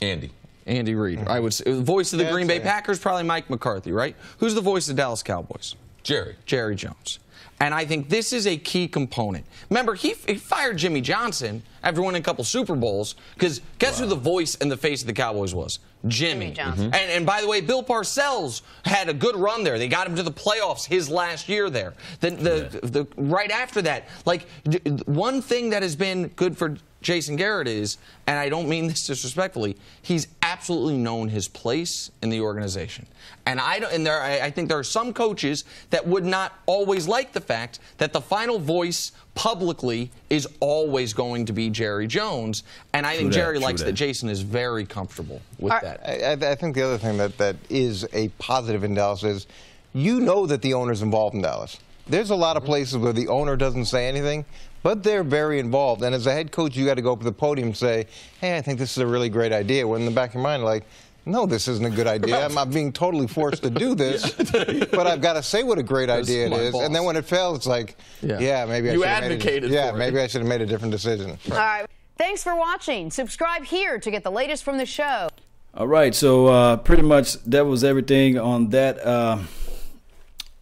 Andy. 0.00 0.30
Andy 0.66 0.94
Reid. 0.94 1.18
Mm-hmm. 1.20 1.28
I 1.28 1.40
would 1.40 1.54
say 1.54 1.72
voice 1.80 2.12
of 2.12 2.18
the 2.18 2.26
Yeah, 2.26 2.32
Green 2.32 2.46
Bay. 2.46 2.60
Packers, 2.60 2.98
probably 2.98 3.22
Mike 3.24 3.48
McCarthy, 3.48 3.90
right? 3.90 4.14
Who's 4.38 4.54
the 4.54 4.60
voice 4.60 4.88
of 4.88 4.96
the 4.96 5.02
Dallas 5.02 5.22
Cowboys? 5.22 5.74
Jerry. 6.02 6.36
Jerry 6.46 6.76
Jones. 6.76 7.18
And 7.60 7.74
I 7.74 7.84
think 7.84 8.08
this 8.08 8.32
is 8.32 8.46
a 8.46 8.56
key 8.56 8.86
component. 8.86 9.44
Remember, 9.68 9.94
he, 9.94 10.14
he 10.26 10.36
fired 10.36 10.78
Jimmy 10.78 11.00
Johnson 11.00 11.62
after 11.82 12.02
winning 12.02 12.20
a 12.20 12.24
couple 12.24 12.44
Super 12.44 12.76
Bowls 12.76 13.16
because 13.34 13.60
guess 13.78 13.98
who 13.98 14.06
the 14.06 14.14
voice 14.14 14.54
and 14.56 14.70
the 14.70 14.76
face 14.76 15.00
of 15.00 15.08
the 15.08 15.12
Cowboys 15.12 15.54
was? 15.54 15.80
Jimmy. 16.06 16.28
Jimmy 16.28 16.46
mm-hmm. 16.46 16.54
Johnson. 16.54 16.84
And, 16.86 17.10
and 17.10 17.26
by 17.26 17.40
the 17.40 17.48
way, 17.48 17.60
Bill 17.60 17.82
Parcells 17.82 18.62
had 18.84 19.08
a 19.08 19.14
good 19.14 19.34
run 19.34 19.64
there. 19.64 19.78
They 19.78 19.88
got 19.88 20.06
him 20.06 20.14
to 20.16 20.22
the 20.22 20.30
playoffs 20.30 20.86
his 20.86 21.10
last 21.10 21.48
year 21.48 21.68
there. 21.68 21.94
The, 22.20 22.30
the, 22.30 22.86
the, 22.86 23.06
right 23.16 23.50
after 23.50 23.82
that, 23.82 24.08
like 24.24 24.46
d- 24.64 24.78
one 25.06 25.42
thing 25.42 25.70
that 25.70 25.82
has 25.82 25.96
been 25.96 26.28
good 26.28 26.56
for 26.56 26.76
Jason 27.00 27.36
Garrett 27.36 27.68
is, 27.68 27.98
and 28.26 28.38
I 28.38 28.48
don't 28.48 28.68
mean 28.68 28.88
this 28.88 29.06
disrespectfully, 29.06 29.76
he's 30.02 30.28
absolutely 30.42 30.96
known 30.96 31.28
his 31.28 31.46
place 31.46 32.10
in 32.22 32.30
the 32.30 32.40
organization. 32.40 33.06
And 33.46 33.60
I 33.60 33.78
don't, 33.78 33.92
and 33.92 34.04
there, 34.04 34.20
I, 34.20 34.40
I 34.40 34.50
think 34.50 34.68
there 34.68 34.78
are 34.78 34.84
some 34.84 35.12
coaches 35.12 35.64
that 35.90 36.06
would 36.06 36.24
not 36.24 36.58
always 36.66 37.06
like 37.06 37.32
the 37.32 37.40
fact 37.40 37.78
that 37.98 38.12
the 38.12 38.20
final 38.20 38.58
voice 38.58 39.12
publicly 39.34 40.10
is 40.28 40.48
always 40.58 41.14
going 41.14 41.46
to 41.46 41.52
be 41.52 41.70
Jerry 41.70 42.08
Jones. 42.08 42.64
And 42.92 43.06
I 43.06 43.16
think 43.16 43.32
that, 43.32 43.38
Jerry 43.38 43.58
likes 43.58 43.80
that. 43.80 43.86
that. 43.86 43.92
Jason 43.92 44.28
is 44.28 44.42
very 44.42 44.84
comfortable 44.84 45.40
with 45.60 45.72
Are- 45.72 45.80
that. 45.80 46.00
I, 46.04 46.32
I 46.32 46.52
I 46.52 46.54
think 46.56 46.74
the 46.74 46.82
other 46.82 46.98
thing 46.98 47.16
that, 47.18 47.38
that 47.38 47.56
is 47.70 48.06
a 48.12 48.28
positive 48.38 48.82
in 48.82 48.94
Dallas 48.94 49.22
is 49.22 49.46
you 49.94 50.20
know 50.20 50.46
that 50.46 50.60
the 50.62 50.74
owner's 50.74 51.02
involved 51.02 51.34
in 51.34 51.42
Dallas. 51.42 51.78
There's 52.08 52.30
a 52.30 52.34
lot 52.34 52.56
of 52.56 52.62
mm-hmm. 52.62 52.70
places 52.70 52.96
where 52.96 53.12
the 53.12 53.28
owner 53.28 53.56
doesn't 53.56 53.84
say 53.84 54.08
anything, 54.08 54.44
but 54.82 55.02
they're 55.02 55.24
very 55.24 55.58
involved. 55.58 56.02
And 56.02 56.14
as 56.14 56.26
a 56.26 56.32
head 56.32 56.52
coach, 56.52 56.76
you 56.76 56.84
got 56.86 56.94
to 56.94 57.02
go 57.02 57.12
up 57.12 57.18
to 57.18 57.24
the 57.24 57.32
podium 57.32 57.68
and 57.68 57.76
say, 57.76 58.06
hey, 58.40 58.56
I 58.56 58.60
think 58.60 58.78
this 58.78 58.92
is 58.92 58.98
a 58.98 59.06
really 59.06 59.28
great 59.28 59.52
idea. 59.52 59.86
When 59.86 60.00
in 60.00 60.06
the 60.06 60.12
back 60.12 60.30
of 60.30 60.34
your 60.34 60.42
mind, 60.42 60.64
like, 60.64 60.84
no, 61.26 61.44
this 61.44 61.68
isn't 61.68 61.84
a 61.84 61.90
good 61.90 62.06
idea. 62.06 62.42
I'm 62.42 62.54
not 62.54 62.70
being 62.70 62.90
totally 62.90 63.26
forced 63.26 63.62
to 63.64 63.70
do 63.70 63.94
this, 64.04 64.32
but 64.32 65.06
I've 65.06 65.20
got 65.20 65.34
to 65.34 65.42
say 65.42 65.62
what 65.62 65.78
a 65.78 65.82
great 65.82 66.08
idea 66.08 66.46
it 66.46 66.52
is. 66.52 66.72
my 66.74 66.78
is. 66.80 66.86
And 66.86 66.94
then 66.94 67.04
when 67.04 67.16
it 67.16 67.26
fails, 67.26 67.58
it's 67.58 67.66
like, 67.66 67.96
Yeah. 68.22 68.38
yeah, 68.38 68.64
maybe 68.64 68.88
I 68.88 68.92
You 68.94 69.00
should 69.00 69.08
have 69.08 69.22
made 69.28 69.64
a- 69.64 69.68
Yeah, 69.68 69.90
for 69.92 70.00
it. 70.00 70.14
I 70.14 70.26
should 70.26 70.40
have 70.40 70.48
made 70.48 70.62
a 70.62 70.66
different 70.66 70.92
decision. 70.92 71.38
All 71.50 71.56
right. 71.58 71.86
Thanks 72.16 72.42
for 72.42 72.56
watching. 72.56 73.10
Subscribe 73.10 73.64
here 73.64 73.98
to 73.98 74.10
get 74.10 74.24
the 74.24 74.30
latest 74.30 74.64
from 74.64 74.78
the 74.78 74.86
show. 74.86 75.28
All 75.74 75.86
right, 75.86 76.12
so 76.14 76.46
uh, 76.46 76.76
pretty 76.78 77.02
much 77.02 77.34
that 77.44 77.64
was 77.66 77.84
everything 77.84 78.38
on 78.38 78.70
that 78.70 78.98
uh, 79.06 79.38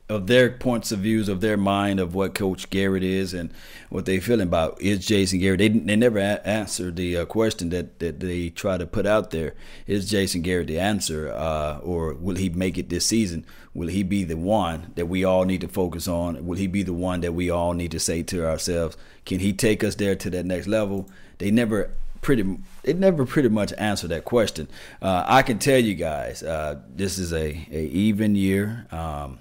of 0.08 0.28
their 0.28 0.50
points 0.50 0.92
of 0.92 1.00
views 1.00 1.28
of 1.28 1.40
their 1.40 1.56
mind 1.56 1.98
of 1.98 2.14
what 2.14 2.34
Coach 2.34 2.70
Garrett 2.70 3.02
is 3.02 3.34
and 3.34 3.50
what 3.90 4.04
they 4.04 4.20
feeling 4.20 4.46
about 4.46 4.80
is 4.80 5.04
Jason 5.04 5.40
Garrett. 5.40 5.58
They 5.58 5.68
they 5.68 5.96
never 5.96 6.18
a- 6.18 6.46
answered 6.46 6.94
the 6.96 7.18
uh, 7.18 7.24
question 7.24 7.70
that, 7.70 7.98
that 7.98 8.20
they 8.20 8.50
try 8.50 8.78
to 8.78 8.86
put 8.86 9.04
out 9.04 9.32
there. 9.32 9.54
Is 9.86 10.08
Jason 10.08 10.42
Garrett 10.42 10.68
the 10.68 10.78
answer, 10.78 11.32
uh, 11.32 11.78
or 11.78 12.14
will 12.14 12.36
he 12.36 12.48
make 12.48 12.78
it 12.78 12.88
this 12.88 13.06
season? 13.06 13.44
Will 13.74 13.88
he 13.88 14.02
be 14.04 14.22
the 14.22 14.36
one 14.36 14.92
that 14.94 15.06
we 15.06 15.24
all 15.24 15.44
need 15.44 15.60
to 15.62 15.68
focus 15.68 16.06
on? 16.06 16.46
Will 16.46 16.56
he 16.56 16.68
be 16.68 16.82
the 16.84 16.94
one 16.94 17.20
that 17.20 17.32
we 17.32 17.50
all 17.50 17.72
need 17.72 17.90
to 17.90 18.00
say 18.00 18.22
to 18.22 18.46
ourselves, 18.46 18.96
can 19.24 19.40
he 19.40 19.52
take 19.52 19.82
us 19.82 19.96
there 19.96 20.14
to 20.14 20.30
that 20.30 20.46
next 20.46 20.68
level? 20.68 21.10
They 21.38 21.50
never 21.50 21.90
pretty 22.22 22.58
it 22.84 22.96
never 22.96 23.26
pretty 23.26 23.48
much 23.48 23.72
answered 23.76 24.10
that 24.10 24.24
question. 24.24 24.68
Uh, 25.02 25.24
I 25.26 25.42
can 25.42 25.58
tell 25.58 25.78
you 25.78 25.94
guys, 25.94 26.42
uh, 26.42 26.80
this 26.94 27.18
is 27.18 27.32
a, 27.32 27.66
a 27.70 27.86
even 27.86 28.36
year. 28.36 28.86
Um, 28.92 29.40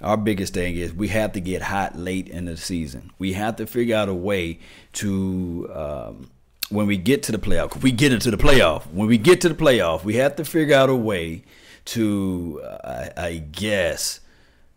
our 0.00 0.16
biggest 0.16 0.54
thing 0.54 0.76
is 0.76 0.92
we 0.92 1.08
have 1.08 1.32
to 1.32 1.40
get 1.40 1.62
hot 1.62 1.96
late 1.96 2.28
in 2.28 2.44
the 2.44 2.56
season. 2.56 3.12
We 3.18 3.32
have 3.32 3.56
to 3.56 3.66
figure 3.66 3.96
out 3.96 4.08
a 4.08 4.14
way 4.14 4.58
to 4.94 5.70
um, 5.72 6.30
when 6.68 6.86
we 6.86 6.96
get 6.96 7.22
to 7.24 7.32
the 7.32 7.38
playoff, 7.38 7.82
we 7.82 7.92
get 7.92 8.12
into 8.12 8.30
the 8.30 8.36
playoff. 8.36 8.82
When 8.92 9.08
we 9.08 9.18
get 9.18 9.40
to 9.42 9.48
the 9.48 9.54
playoff, 9.54 10.04
we 10.04 10.16
have 10.16 10.36
to 10.36 10.44
figure 10.44 10.76
out 10.76 10.90
a 10.90 10.96
way 10.96 11.44
to, 11.86 12.60
uh, 12.64 13.08
I 13.16 13.44
guess, 13.52 14.20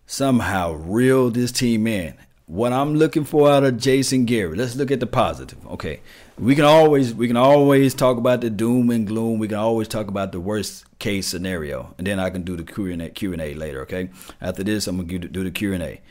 somehow 0.06 0.74
reel 0.74 1.30
this 1.30 1.52
team 1.52 1.88
in. 1.88 2.16
What 2.46 2.74
I'm 2.74 2.96
looking 2.96 3.26
for 3.26 3.50
out 3.50 3.64
of 3.64 3.78
Jason 3.78 4.26
Garrett. 4.26 4.58
Let's 4.58 4.76
look 4.76 4.92
at 4.92 5.00
the 5.00 5.08
positive. 5.08 5.66
Okay, 5.68 6.02
we 6.40 6.56
can 6.56 6.66
always 6.66 7.14
we 7.14 7.28
can 7.28 7.38
always 7.38 7.94
talk 7.94 8.18
about 8.18 8.42
the 8.42 8.50
doom 8.50 8.90
and 8.90 9.06
gloom. 9.06 9.40
We 9.40 9.48
can 9.48 9.58
always 9.58 9.88
talk 9.88 10.08
about 10.08 10.32
the 10.32 10.40
worst 10.40 10.86
case 11.00 11.28
scenario, 11.28 11.94
and 11.98 12.08
then 12.08 12.20
I 12.20 12.30
can 12.30 12.44
do 12.44 12.56
the 12.56 12.64
Q 12.64 12.88
and 12.88 13.02
A, 13.02 13.10
Q 13.10 13.34
and 13.34 13.42
A 13.42 13.54
later. 13.54 13.82
Okay, 13.82 14.10
after 14.42 14.64
this, 14.64 14.88
I'm 14.88 14.98
gonna 15.06 15.20
do 15.20 15.44
the 15.44 15.52
Q 15.52 15.74
and 15.74 15.84
A. 15.84 16.02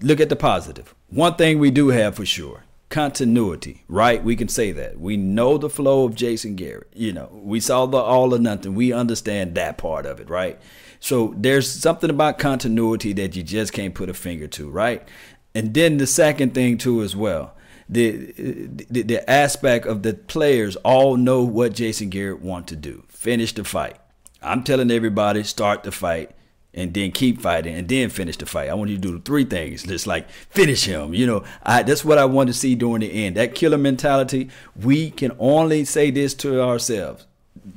Look 0.00 0.20
at 0.20 0.28
the 0.28 0.36
positive. 0.36 0.94
One 1.10 1.34
thing 1.34 1.58
we 1.58 1.70
do 1.70 1.88
have 1.88 2.14
for 2.16 2.24
sure 2.24 2.64
continuity, 2.94 3.82
right? 3.88 4.22
We 4.22 4.36
can 4.36 4.46
say 4.46 4.70
that. 4.70 5.00
We 5.00 5.16
know 5.16 5.58
the 5.58 5.68
flow 5.68 6.04
of 6.04 6.14
Jason 6.14 6.54
Garrett. 6.54 6.92
You 6.94 7.12
know, 7.12 7.28
we 7.32 7.58
saw 7.58 7.86
the 7.86 7.96
all 7.96 8.32
or 8.32 8.38
nothing. 8.38 8.76
We 8.76 8.92
understand 8.92 9.56
that 9.56 9.78
part 9.78 10.06
of 10.06 10.20
it, 10.20 10.30
right? 10.30 10.60
So 11.00 11.34
there's 11.36 11.68
something 11.68 12.08
about 12.08 12.38
continuity 12.38 13.12
that 13.14 13.34
you 13.34 13.42
just 13.42 13.72
can't 13.72 13.94
put 13.94 14.08
a 14.08 14.14
finger 14.14 14.46
to, 14.46 14.70
right? 14.70 15.06
And 15.56 15.74
then 15.74 15.96
the 15.96 16.06
second 16.06 16.54
thing 16.54 16.78
too 16.78 17.02
as 17.02 17.16
well. 17.16 17.54
The, 17.88 18.32
the 18.90 19.02
the 19.02 19.30
aspect 19.30 19.86
of 19.86 20.02
the 20.02 20.14
players 20.14 20.76
all 20.76 21.16
know 21.16 21.42
what 21.42 21.74
Jason 21.74 22.08
Garrett 22.08 22.40
want 22.40 22.66
to 22.68 22.76
do. 22.76 23.04
Finish 23.08 23.52
the 23.52 23.64
fight. 23.64 23.96
I'm 24.42 24.62
telling 24.62 24.90
everybody 24.90 25.42
start 25.42 25.82
the 25.82 25.92
fight 25.92 26.30
and 26.74 26.92
then 26.92 27.12
keep 27.12 27.40
fighting 27.40 27.74
and 27.74 27.88
then 27.88 28.10
finish 28.10 28.36
the 28.36 28.46
fight. 28.46 28.68
I 28.68 28.74
want 28.74 28.90
you 28.90 28.96
to 28.96 29.02
do 29.02 29.20
three 29.20 29.44
things. 29.44 29.82
Just 29.86 30.06
like 30.06 30.28
finish 30.30 30.84
him. 30.84 31.14
You 31.14 31.26
know, 31.26 31.44
I, 31.62 31.82
that's 31.82 32.04
what 32.04 32.18
I 32.18 32.24
want 32.24 32.48
to 32.48 32.54
see 32.54 32.74
during 32.74 33.00
the 33.00 33.12
end. 33.12 33.36
That 33.36 33.54
killer 33.54 33.78
mentality. 33.78 34.50
We 34.80 35.10
can 35.10 35.32
only 35.38 35.84
say 35.84 36.10
this 36.10 36.34
to 36.34 36.62
ourselves. 36.62 37.26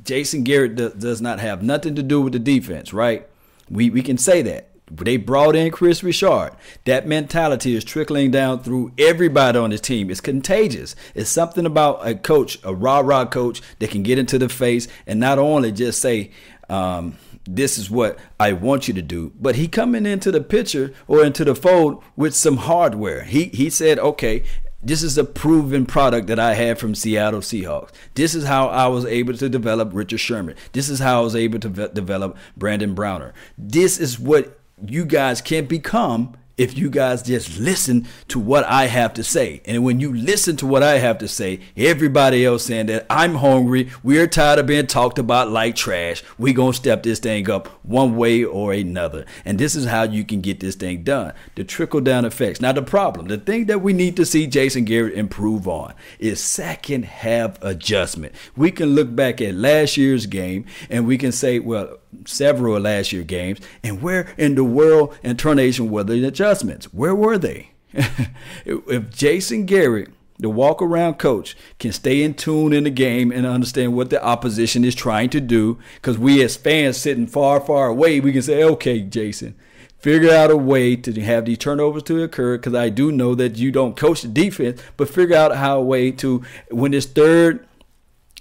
Jason 0.04 0.42
Garrett 0.42 0.74
do, 0.74 0.90
does 0.90 1.20
not 1.20 1.38
have 1.40 1.62
nothing 1.62 1.94
to 1.94 2.02
do 2.02 2.20
with 2.20 2.32
the 2.32 2.38
defense, 2.38 2.92
right? 2.92 3.26
We 3.70 3.90
we 3.90 4.02
can 4.02 4.18
say 4.18 4.42
that. 4.42 4.68
They 4.90 5.16
brought 5.16 5.56
in 5.56 5.70
Kris 5.70 6.02
Richard. 6.02 6.52
That 6.84 7.06
mentality 7.06 7.74
is 7.74 7.84
trickling 7.84 8.30
down 8.30 8.62
through 8.62 8.92
everybody 8.98 9.58
on 9.58 9.70
this 9.70 9.80
team. 9.80 10.10
It's 10.10 10.20
contagious. 10.20 10.94
It's 11.14 11.30
something 11.30 11.66
about 11.66 12.06
a 12.06 12.14
coach, 12.14 12.58
a 12.64 12.74
rah 12.74 13.00
rah 13.00 13.26
coach 13.26 13.60
that 13.78 13.90
can 13.90 14.02
get 14.02 14.18
into 14.18 14.38
the 14.38 14.48
face 14.48 14.88
and 15.06 15.20
not 15.20 15.38
only 15.38 15.72
just 15.72 16.00
say, 16.00 16.30
um, 16.68 17.16
this 17.44 17.78
is 17.78 17.90
what 17.90 18.18
I 18.38 18.52
want 18.52 18.88
you 18.88 18.94
to 18.94 19.02
do. 19.02 19.32
But 19.40 19.56
he 19.56 19.68
coming 19.68 20.04
into 20.04 20.30
the 20.30 20.40
picture 20.40 20.92
or 21.06 21.24
into 21.24 21.44
the 21.44 21.54
fold 21.54 22.02
with 22.14 22.34
some 22.34 22.58
hardware. 22.58 23.24
He 23.24 23.46
he 23.46 23.70
said, 23.70 23.98
okay, 23.98 24.44
this 24.82 25.02
is 25.02 25.18
a 25.18 25.24
proven 25.24 25.86
product 25.86 26.28
that 26.28 26.38
I 26.38 26.54
had 26.54 26.78
from 26.78 26.94
Seattle 26.94 27.40
Seahawks. 27.40 27.90
This 28.14 28.34
is 28.34 28.44
how 28.44 28.68
I 28.68 28.86
was 28.86 29.04
able 29.06 29.34
to 29.34 29.48
develop 29.48 29.90
Richard 29.92 30.20
Sherman. 30.20 30.54
This 30.72 30.88
is 30.88 31.00
how 31.00 31.20
I 31.20 31.24
was 31.24 31.34
able 31.34 31.58
to 31.60 31.68
ve- 31.68 31.88
develop 31.92 32.36
Brandon 32.56 32.94
Browner. 32.94 33.34
This 33.56 33.98
is 33.98 34.20
what 34.20 34.57
you 34.86 35.04
guys 35.04 35.40
can 35.40 35.66
become 35.66 36.36
if 36.58 36.76
you 36.76 36.90
guys 36.90 37.22
just 37.22 37.58
listen 37.58 38.06
to 38.26 38.38
what 38.38 38.64
I 38.64 38.86
have 38.86 39.14
to 39.14 39.24
say. 39.24 39.62
And 39.64 39.84
when 39.84 40.00
you 40.00 40.12
listen 40.12 40.56
to 40.56 40.66
what 40.66 40.82
I 40.82 40.98
have 40.98 41.18
to 41.18 41.28
say, 41.28 41.60
everybody 41.76 42.44
else 42.44 42.64
saying 42.64 42.86
that 42.86 43.06
I'm 43.08 43.36
hungry, 43.36 43.90
we're 44.02 44.26
tired 44.26 44.58
of 44.58 44.66
being 44.66 44.88
talked 44.88 45.20
about 45.20 45.50
like 45.50 45.76
trash, 45.76 46.22
we 46.36 46.52
going 46.52 46.72
to 46.72 46.76
step 46.76 47.04
this 47.04 47.20
thing 47.20 47.48
up 47.48 47.68
one 47.84 48.16
way 48.16 48.44
or 48.44 48.72
another. 48.72 49.24
And 49.44 49.58
this 49.58 49.76
is 49.76 49.86
how 49.86 50.02
you 50.02 50.24
can 50.24 50.40
get 50.40 50.58
this 50.58 50.74
thing 50.74 51.04
done. 51.04 51.32
The 51.54 51.62
trickle 51.62 52.00
down 52.00 52.24
effects. 52.24 52.60
Now, 52.60 52.72
the 52.72 52.82
problem, 52.82 53.28
the 53.28 53.38
thing 53.38 53.66
that 53.66 53.80
we 53.80 53.92
need 53.92 54.16
to 54.16 54.26
see 54.26 54.48
Jason 54.48 54.84
Garrett 54.84 55.14
improve 55.14 55.68
on 55.68 55.94
is 56.18 56.40
second 56.40 57.04
half 57.04 57.62
adjustment. 57.62 58.34
We 58.56 58.72
can 58.72 58.96
look 58.96 59.14
back 59.14 59.40
at 59.40 59.54
last 59.54 59.96
year's 59.96 60.26
game 60.26 60.66
and 60.90 61.06
we 61.06 61.18
can 61.18 61.30
say, 61.30 61.60
well, 61.60 61.98
several 62.24 62.78
last 62.80 63.12
year 63.12 63.22
games, 63.22 63.58
and 63.82 64.02
where 64.02 64.32
in 64.36 64.54
the 64.54 64.64
world 64.64 65.16
and 65.22 65.38
Tornation 65.38 65.90
were 65.90 66.04
the 66.04 66.26
adjustments? 66.26 66.86
Where 66.92 67.14
were 67.14 67.38
they? 67.38 67.70
if 68.64 69.10
Jason 69.10 69.66
Garrett, 69.66 70.10
the 70.38 70.48
walk 70.48 70.80
around 70.80 71.14
coach, 71.14 71.56
can 71.78 71.92
stay 71.92 72.22
in 72.22 72.34
tune 72.34 72.72
in 72.72 72.84
the 72.84 72.90
game 72.90 73.32
and 73.32 73.46
understand 73.46 73.94
what 73.94 74.10
the 74.10 74.22
opposition 74.22 74.84
is 74.84 74.94
trying 74.94 75.30
to 75.30 75.40
do, 75.40 75.78
because 75.94 76.18
we 76.18 76.42
as 76.42 76.56
fans 76.56 76.96
sitting 76.96 77.26
far, 77.26 77.60
far 77.60 77.88
away, 77.88 78.20
we 78.20 78.32
can 78.32 78.42
say, 78.42 78.62
okay, 78.62 79.00
Jason, 79.00 79.54
figure 79.98 80.30
out 80.30 80.50
a 80.50 80.56
way 80.56 80.96
to 80.96 81.20
have 81.20 81.44
these 81.44 81.58
turnovers 81.58 82.04
to 82.04 82.22
occur 82.22 82.56
because 82.56 82.74
I 82.74 82.88
do 82.88 83.10
know 83.10 83.34
that 83.34 83.56
you 83.56 83.72
don't 83.72 83.96
coach 83.96 84.22
the 84.22 84.28
defense, 84.28 84.80
but 84.96 85.08
figure 85.08 85.36
out 85.36 85.56
how 85.56 85.78
a 85.78 85.82
way 85.82 86.10
to 86.12 86.42
when 86.70 86.94
it's 86.94 87.06
third 87.06 87.66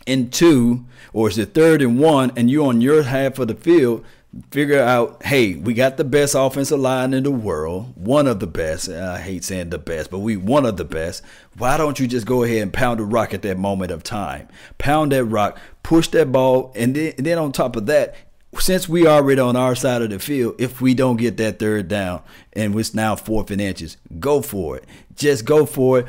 and 0.08 0.32
two, 0.32 0.86
or 1.14 1.30
is 1.30 1.38
it 1.38 1.54
third 1.54 1.82
and 1.82 2.00
one, 2.00 2.32
and 2.36 2.50
you're 2.50 2.68
on 2.68 2.82
your 2.82 3.04
half 3.04 3.38
of 3.40 3.50
the 3.50 3.56
field, 3.56 4.04
figure 4.52 4.82
out, 4.82 5.24
hey, 5.24 5.56
we 5.56 5.74
got 5.74 5.98
the 5.98 6.04
best 6.04 6.36
offensive 6.36 6.80
line 6.80 7.14
in 7.14 7.24
the 7.24 7.32
world, 7.32 7.94
one 7.96 8.28
of 8.28 8.40
the 8.40 8.48
best. 8.48 8.90
I 8.90 9.20
hate 9.20 9.44
saying 9.44 9.70
the 9.70 9.78
best, 9.78 10.12
but 10.12 10.20
we 10.20 10.38
one 10.38 10.66
of 10.66 10.78
the 10.78 10.86
best. 10.86 11.24
Why 11.58 11.78
don't 11.78 12.00
you 12.00 12.08
just 12.08 12.26
go 12.26 12.44
ahead 12.44 12.62
and 12.62 12.74
pound 12.74 13.00
the 13.00 13.06
rock 13.06 13.34
at 13.34 13.42
that 13.44 13.58
moment 13.58 13.92
of 13.92 14.04
time? 14.04 14.48
Pound 14.78 15.12
that 15.12 15.26
rock, 15.26 15.60
push 15.84 16.08
that 16.10 16.32
ball, 16.32 16.72
and 16.76 16.96
then, 16.96 17.14
and 17.18 17.26
then 17.26 17.38
on 17.38 17.52
top 17.52 17.76
of 17.76 17.86
that, 17.88 18.16
since 18.60 18.88
we 18.88 19.08
already 19.08 19.42
on 19.42 19.56
our 19.56 19.76
side 19.76 20.02
of 20.02 20.10
the 20.10 20.20
field, 20.20 20.56
if 20.60 20.82
we 20.82 20.94
don't 20.94 21.18
get 21.18 21.38
that 21.38 21.60
third 21.60 21.88
down 21.88 22.22
and 22.54 22.78
it's 22.80 22.94
now 22.94 23.16
fourth 23.16 23.52
and 23.52 23.62
inches, 23.62 23.98
go 24.20 24.42
for 24.42 24.78
it. 24.78 24.86
Just 25.16 25.46
go 25.46 25.66
for 25.66 26.00
it. 26.00 26.08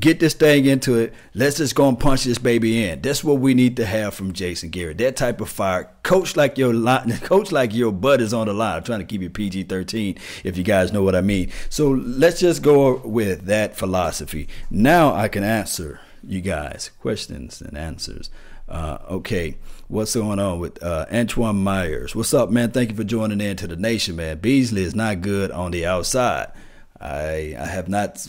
Get 0.00 0.20
this 0.20 0.34
thing 0.34 0.64
into 0.66 0.96
it. 0.96 1.12
Let's 1.34 1.58
just 1.58 1.74
go 1.74 1.88
and 1.88 1.98
punch 1.98 2.24
this 2.24 2.38
baby 2.38 2.84
in. 2.84 3.00
That's 3.00 3.22
what 3.22 3.40
we 3.40 3.52
need 3.52 3.76
to 3.76 3.86
have 3.86 4.14
from 4.14 4.32
Jason 4.32 4.70
Garrett. 4.70 4.98
That 4.98 5.16
type 5.16 5.40
of 5.40 5.48
fire. 5.48 5.90
Coach 6.02 6.36
like 6.36 6.56
your 6.56 6.72
line, 6.72 7.18
coach 7.22 7.52
like 7.52 7.74
your 7.74 7.92
butt 7.92 8.20
is 8.20 8.32
on 8.32 8.46
the 8.46 8.54
line. 8.54 8.76
I'm 8.76 8.84
trying 8.84 9.00
to 9.00 9.04
keep 9.04 9.20
you 9.20 9.30
PG 9.30 9.64
13 9.64 10.16
if 10.44 10.56
you 10.56 10.64
guys 10.64 10.92
know 10.92 11.02
what 11.02 11.14
I 11.14 11.20
mean. 11.20 11.50
So 11.68 11.90
let's 11.90 12.40
just 12.40 12.62
go 12.62 12.98
with 12.98 13.46
that 13.46 13.76
philosophy. 13.76 14.48
Now 14.70 15.14
I 15.14 15.28
can 15.28 15.44
answer 15.44 16.00
you 16.24 16.40
guys 16.40 16.90
questions 17.00 17.60
and 17.60 17.76
answers. 17.76 18.30
Uh, 18.68 18.98
okay, 19.10 19.56
what's 19.88 20.14
going 20.14 20.38
on 20.38 20.60
with 20.60 20.82
uh, 20.82 21.06
Antoine 21.12 21.56
Myers? 21.56 22.14
What's 22.14 22.34
up, 22.34 22.50
man? 22.50 22.70
Thank 22.70 22.90
you 22.90 22.96
for 22.96 23.04
joining 23.04 23.40
in 23.40 23.56
to 23.56 23.66
the 23.66 23.76
nation, 23.76 24.16
man. 24.16 24.38
Beasley 24.38 24.82
is 24.82 24.94
not 24.94 25.22
good 25.22 25.50
on 25.50 25.70
the 25.70 25.86
outside. 25.86 26.52
I 27.00 27.56
I 27.58 27.66
have 27.66 27.88
not 27.88 28.26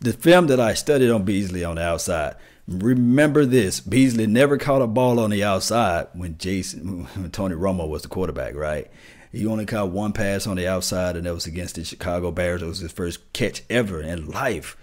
the 0.00 0.12
film 0.12 0.46
that 0.46 0.60
I 0.60 0.74
studied 0.74 1.10
on 1.10 1.24
Beasley 1.24 1.64
on 1.64 1.76
the 1.76 1.82
outside. 1.82 2.36
Remember 2.66 3.44
this: 3.44 3.80
Beasley 3.80 4.26
never 4.26 4.56
caught 4.56 4.82
a 4.82 4.86
ball 4.86 5.18
on 5.18 5.30
the 5.30 5.44
outside 5.44 6.06
when 6.14 6.38
Jason, 6.38 7.04
when 7.04 7.30
Tony 7.30 7.56
Romo 7.56 7.88
was 7.88 8.02
the 8.02 8.08
quarterback. 8.08 8.54
Right? 8.54 8.90
He 9.32 9.46
only 9.46 9.66
caught 9.66 9.90
one 9.90 10.12
pass 10.12 10.46
on 10.46 10.56
the 10.56 10.66
outside, 10.66 11.16
and 11.16 11.26
that 11.26 11.34
was 11.34 11.46
against 11.46 11.76
the 11.76 11.84
Chicago 11.84 12.30
Bears. 12.32 12.62
It 12.62 12.66
was 12.66 12.80
his 12.80 12.92
first 12.92 13.32
catch 13.32 13.62
ever 13.70 14.00
in 14.00 14.28
life. 14.28 14.76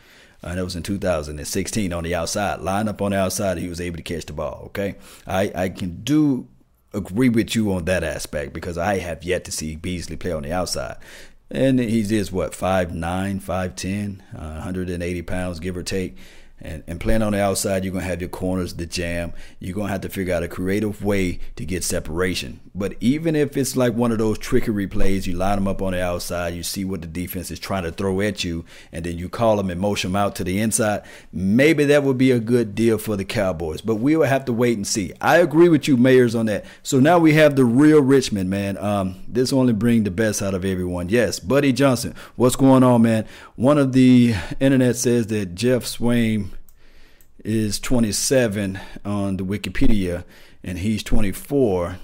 Uh, 0.44 0.56
that 0.56 0.64
was 0.64 0.76
in 0.76 0.84
2016 0.84 1.92
on 1.92 2.04
the 2.04 2.14
outside. 2.14 2.62
Line 2.62 2.88
up 2.88 3.02
on 3.02 3.12
the 3.12 3.18
outside, 3.18 3.58
he 3.58 3.70
was 3.70 3.82
able 3.82 3.98
to 3.98 4.04
catch 4.04 4.26
the 4.26 4.34
ball. 4.34 4.64
Okay, 4.68 4.96
I 5.26 5.52
I 5.56 5.70
can 5.70 6.04
do 6.04 6.48
agree 6.94 7.30
with 7.30 7.56
you 7.56 7.72
on 7.74 7.86
that 7.86 8.04
aspect 8.04 8.54
because 8.54 8.78
I 8.78 9.00
have 9.00 9.24
yet 9.24 9.46
to 9.46 9.52
see 9.52 9.76
Beasley 9.76 10.16
play 10.16 10.32
on 10.32 10.44
the 10.44 10.52
outside. 10.52 10.98
And 11.50 11.80
he 11.80 12.02
is 12.02 12.32
what, 12.32 12.52
5'9, 12.52 13.42
5'10, 13.42 14.20
uh, 14.36 14.54
180 14.56 15.22
pounds, 15.22 15.60
give 15.62 15.78
or 15.78 15.84
take. 15.84 16.18
And, 16.60 16.84
and 16.88 17.00
playing 17.00 17.22
on 17.22 17.34
the 17.34 17.42
outside, 17.42 17.84
you're 17.84 17.94
going 17.94 18.04
to 18.04 18.10
have 18.10 18.20
your 18.20 18.32
corners, 18.32 18.74
the 18.74 18.88
jam. 18.88 19.32
You're 19.60 19.76
going 19.76 19.88
to 19.88 19.92
have 19.92 20.02
to 20.02 20.10
figure 20.10 20.34
out 20.34 20.42
a 20.42 20.48
creative 20.48 21.04
way 21.04 21.40
to 21.56 21.66
get 21.66 21.84
separation. 21.84 22.62
But 22.74 22.96
even 23.00 23.36
if 23.36 23.58
it's 23.58 23.76
like 23.76 23.94
one 23.94 24.12
of 24.12 24.18
those 24.18 24.40
trickery 24.40 24.88
plays, 24.88 25.28
you 25.28 25.36
line 25.36 25.58
them 25.58 25.68
up 25.68 25.82
on 25.82 25.94
the 25.94 26.02
outside, 26.02 26.56
you 26.56 26.64
see 26.64 26.84
what 26.84 27.02
the 27.02 27.08
defense 27.08 27.52
is 27.52 27.60
trying 27.60 27.84
to 27.84 27.92
throw 27.92 28.22
at 28.22 28.44
you, 28.44 28.66
and 28.92 29.06
then 29.06 29.18
you 29.18 29.30
call 29.30 29.58
them 29.58 29.70
and 29.70 29.80
motion 29.80 30.12
them 30.12 30.16
out 30.16 30.36
to 30.38 30.44
the 30.44 30.60
inside, 30.60 31.04
maybe 31.32 31.86
that 31.86 32.04
would 32.04 32.18
be 32.18 32.32
a 32.32 32.40
good 32.40 32.74
deal 32.74 32.98
for 32.98 33.16
the 33.16 33.26
Cowboys. 33.26 33.82
But 33.82 33.96
we 33.96 34.16
will 34.16 34.26
have 34.26 34.46
to 34.46 34.54
wait 34.54 34.78
and 34.78 34.86
see. 34.86 35.14
I 35.22 35.38
agree 35.38 35.70
with 35.70 35.88
you, 35.88 35.96
Mayers, 35.96 36.38
on 36.38 36.48
that. 36.48 36.66
So 36.82 37.00
now 37.00 37.20
we 37.20 37.34
have 37.34 37.56
the 37.56 37.66
real 37.66 38.02
Richmond, 38.02 38.50
man. 38.50 38.78
Um, 38.78 39.24
this 39.28 39.54
only 39.54 39.74
bring 39.74 40.04
the 40.04 40.12
best 40.12 40.42
out 40.42 40.54
of 40.54 40.66
everyone. 40.66 41.10
Yes, 41.10 41.40
Buddy 41.40 41.72
Johnson, 41.72 42.16
what's 42.36 42.56
going 42.56 42.84
on, 42.84 43.04
man? 43.04 43.28
One 43.58 43.80
of 43.80 43.92
the 43.92 44.36
internet 44.60 44.98
says 44.98 45.26
that 45.28 45.56
Geoff 45.56 45.84
Swaim 45.84 46.50
is 47.44 47.80
27 47.80 48.80
on 49.04 49.38
the 49.38 49.44
Wikipedia, 49.44 50.26
and 50.64 50.78
he's 50.78 51.02
24. 51.02 51.98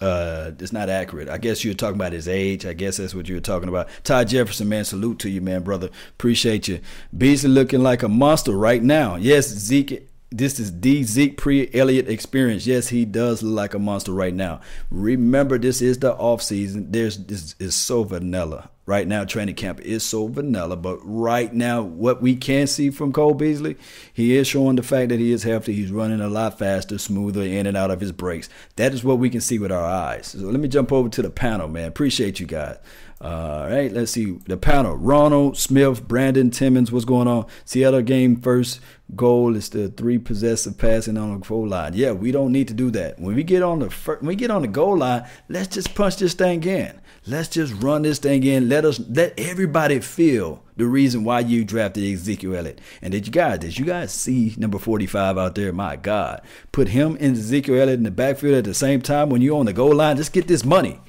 Uh, 0.00 0.52
it's 0.56 0.72
not 0.72 0.88
accurate. 0.88 1.28
I 1.28 1.38
guess 1.38 1.64
you're 1.64 1.74
talking 1.74 1.96
about 1.96 2.12
his 2.12 2.28
age. 2.28 2.64
I 2.64 2.74
guess 2.74 2.98
that's 2.98 3.12
what 3.12 3.28
you 3.28 3.34
were 3.34 3.40
talking 3.40 3.68
about. 3.68 3.88
Ty 4.04 4.22
Jefferson, 4.22 4.68
man, 4.68 4.84
salute 4.84 5.18
to 5.18 5.28
you, 5.28 5.40
man, 5.40 5.64
brother. 5.64 5.90
Appreciate 6.10 6.68
you. 6.68 6.78
Beasley 7.16 7.50
looking 7.50 7.82
like 7.82 8.04
a 8.04 8.08
monster 8.08 8.52
right 8.52 8.82
now. 8.82 9.16
Yes, 9.16 9.48
Zeke. 9.48 10.08
This 10.36 10.58
is 10.58 10.80
the 10.80 11.04
Zeke 11.04 11.36
pre 11.36 11.70
Elliott 11.72 12.08
experience. 12.08 12.66
Yes, 12.66 12.88
he 12.88 13.04
does 13.04 13.40
look 13.40 13.54
like 13.54 13.74
a 13.74 13.78
monster 13.78 14.12
right 14.12 14.34
now. 14.34 14.60
Remember, 14.90 15.58
this 15.58 15.80
is 15.80 16.00
the 16.00 16.12
off 16.12 16.42
season. 16.42 16.90
There's 16.90 17.16
this 17.18 17.54
is 17.60 17.76
so 17.76 18.02
vanilla. 18.02 18.68
Right 18.84 19.06
now, 19.06 19.24
training 19.24 19.54
camp 19.54 19.80
is 19.80 20.02
so 20.02 20.26
vanilla, 20.26 20.76
but 20.76 20.98
right 21.02 21.54
now, 21.54 21.82
what 21.82 22.20
we 22.20 22.34
can 22.34 22.66
see 22.66 22.90
from 22.90 23.12
Cole 23.12 23.32
Beasley, 23.32 23.76
he 24.12 24.36
is 24.36 24.46
showing 24.46 24.76
the 24.76 24.82
fact 24.82 25.08
that 25.08 25.20
he 25.20 25.32
is 25.32 25.44
healthy. 25.44 25.72
He's 25.72 25.92
running 25.92 26.20
a 26.20 26.28
lot 26.28 26.58
faster, 26.58 26.98
smoother 26.98 27.42
in 27.42 27.66
and 27.66 27.76
out 27.76 27.92
of 27.92 28.00
his 28.00 28.12
breaks. 28.12 28.50
That 28.76 28.92
is 28.92 29.04
what 29.04 29.20
we 29.20 29.30
can 29.30 29.40
see 29.40 29.60
with 29.60 29.72
our 29.72 29.86
eyes. 29.86 30.26
So 30.26 30.38
let 30.38 30.60
me 30.60 30.68
jump 30.68 30.92
over 30.92 31.08
to 31.08 31.22
the 31.22 31.30
panel, 31.30 31.68
man. 31.68 31.86
Appreciate 31.88 32.40
you 32.40 32.46
guys. 32.46 32.76
All 33.20 33.68
right, 33.68 33.92
let's 33.92 34.12
see 34.12 34.38
the 34.46 34.56
panel. 34.56 34.96
Ronald 34.96 35.56
Smith, 35.56 36.06
Brandon 36.06 36.50
Timmons, 36.50 36.90
what's 36.90 37.04
going 37.04 37.28
on? 37.28 37.46
Seattle 37.64 38.02
game 38.02 38.36
first 38.36 38.80
goal 39.14 39.54
is 39.56 39.68
the 39.68 39.88
three 39.88 40.18
possessive 40.18 40.76
passing 40.76 41.16
on 41.16 41.40
the 41.40 41.46
goal 41.46 41.68
line. 41.68 41.92
Yeah, 41.94 42.12
we 42.12 42.32
don't 42.32 42.52
need 42.52 42.68
to 42.68 42.74
do 42.74 42.90
that. 42.90 43.18
When 43.18 43.36
we 43.36 43.42
get 43.42 43.62
on 43.62 43.78
the 43.78 43.90
first, 43.90 44.22
when 44.22 44.28
we 44.28 44.36
get 44.36 44.50
on 44.50 44.62
the 44.62 44.68
goal 44.68 44.98
line, 44.98 45.26
let's 45.48 45.68
just 45.68 45.94
punch 45.94 46.16
this 46.16 46.34
thing 46.34 46.64
in. 46.64 47.00
Let's 47.26 47.48
just 47.48 47.72
run 47.74 48.02
this 48.02 48.18
thing 48.18 48.42
in. 48.42 48.68
Let 48.68 48.84
us 48.84 49.00
let 49.08 49.38
everybody 49.38 50.00
feel 50.00 50.62
the 50.76 50.86
reason 50.86 51.24
why 51.24 51.40
you 51.40 51.64
drafted 51.64 52.04
Ezekiel 52.04 52.56
Elliott. 52.56 52.80
And 53.00 53.12
did 53.12 53.26
you 53.26 53.32
guys 53.32 53.60
did 53.60 53.78
you 53.78 53.84
guys 53.84 54.12
see 54.12 54.54
number 54.58 54.78
45 54.78 55.38
out 55.38 55.54
there? 55.54 55.72
My 55.72 55.96
God. 55.96 56.42
Put 56.72 56.88
him 56.88 57.16
and 57.20 57.36
Ezekiel 57.36 57.80
Elliott 57.80 57.98
in 57.98 58.02
the 58.02 58.10
backfield 58.10 58.56
at 58.56 58.64
the 58.64 58.74
same 58.74 59.00
time 59.00 59.30
when 59.30 59.40
you're 59.40 59.58
on 59.58 59.66
the 59.66 59.72
goal 59.72 59.94
line. 59.94 60.16
Just 60.16 60.32
get 60.32 60.48
this 60.48 60.64
money. 60.64 61.00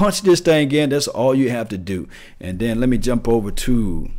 Punch 0.00 0.22
this 0.22 0.40
thing 0.40 0.72
in. 0.72 0.88
That's 0.88 1.08
all 1.08 1.34
you 1.34 1.50
have 1.50 1.68
to 1.68 1.76
do. 1.76 2.08
And 2.40 2.58
then 2.58 2.80
let 2.80 2.88
me 2.88 2.96
jump 2.96 3.28
over 3.28 3.50
to 3.50 4.10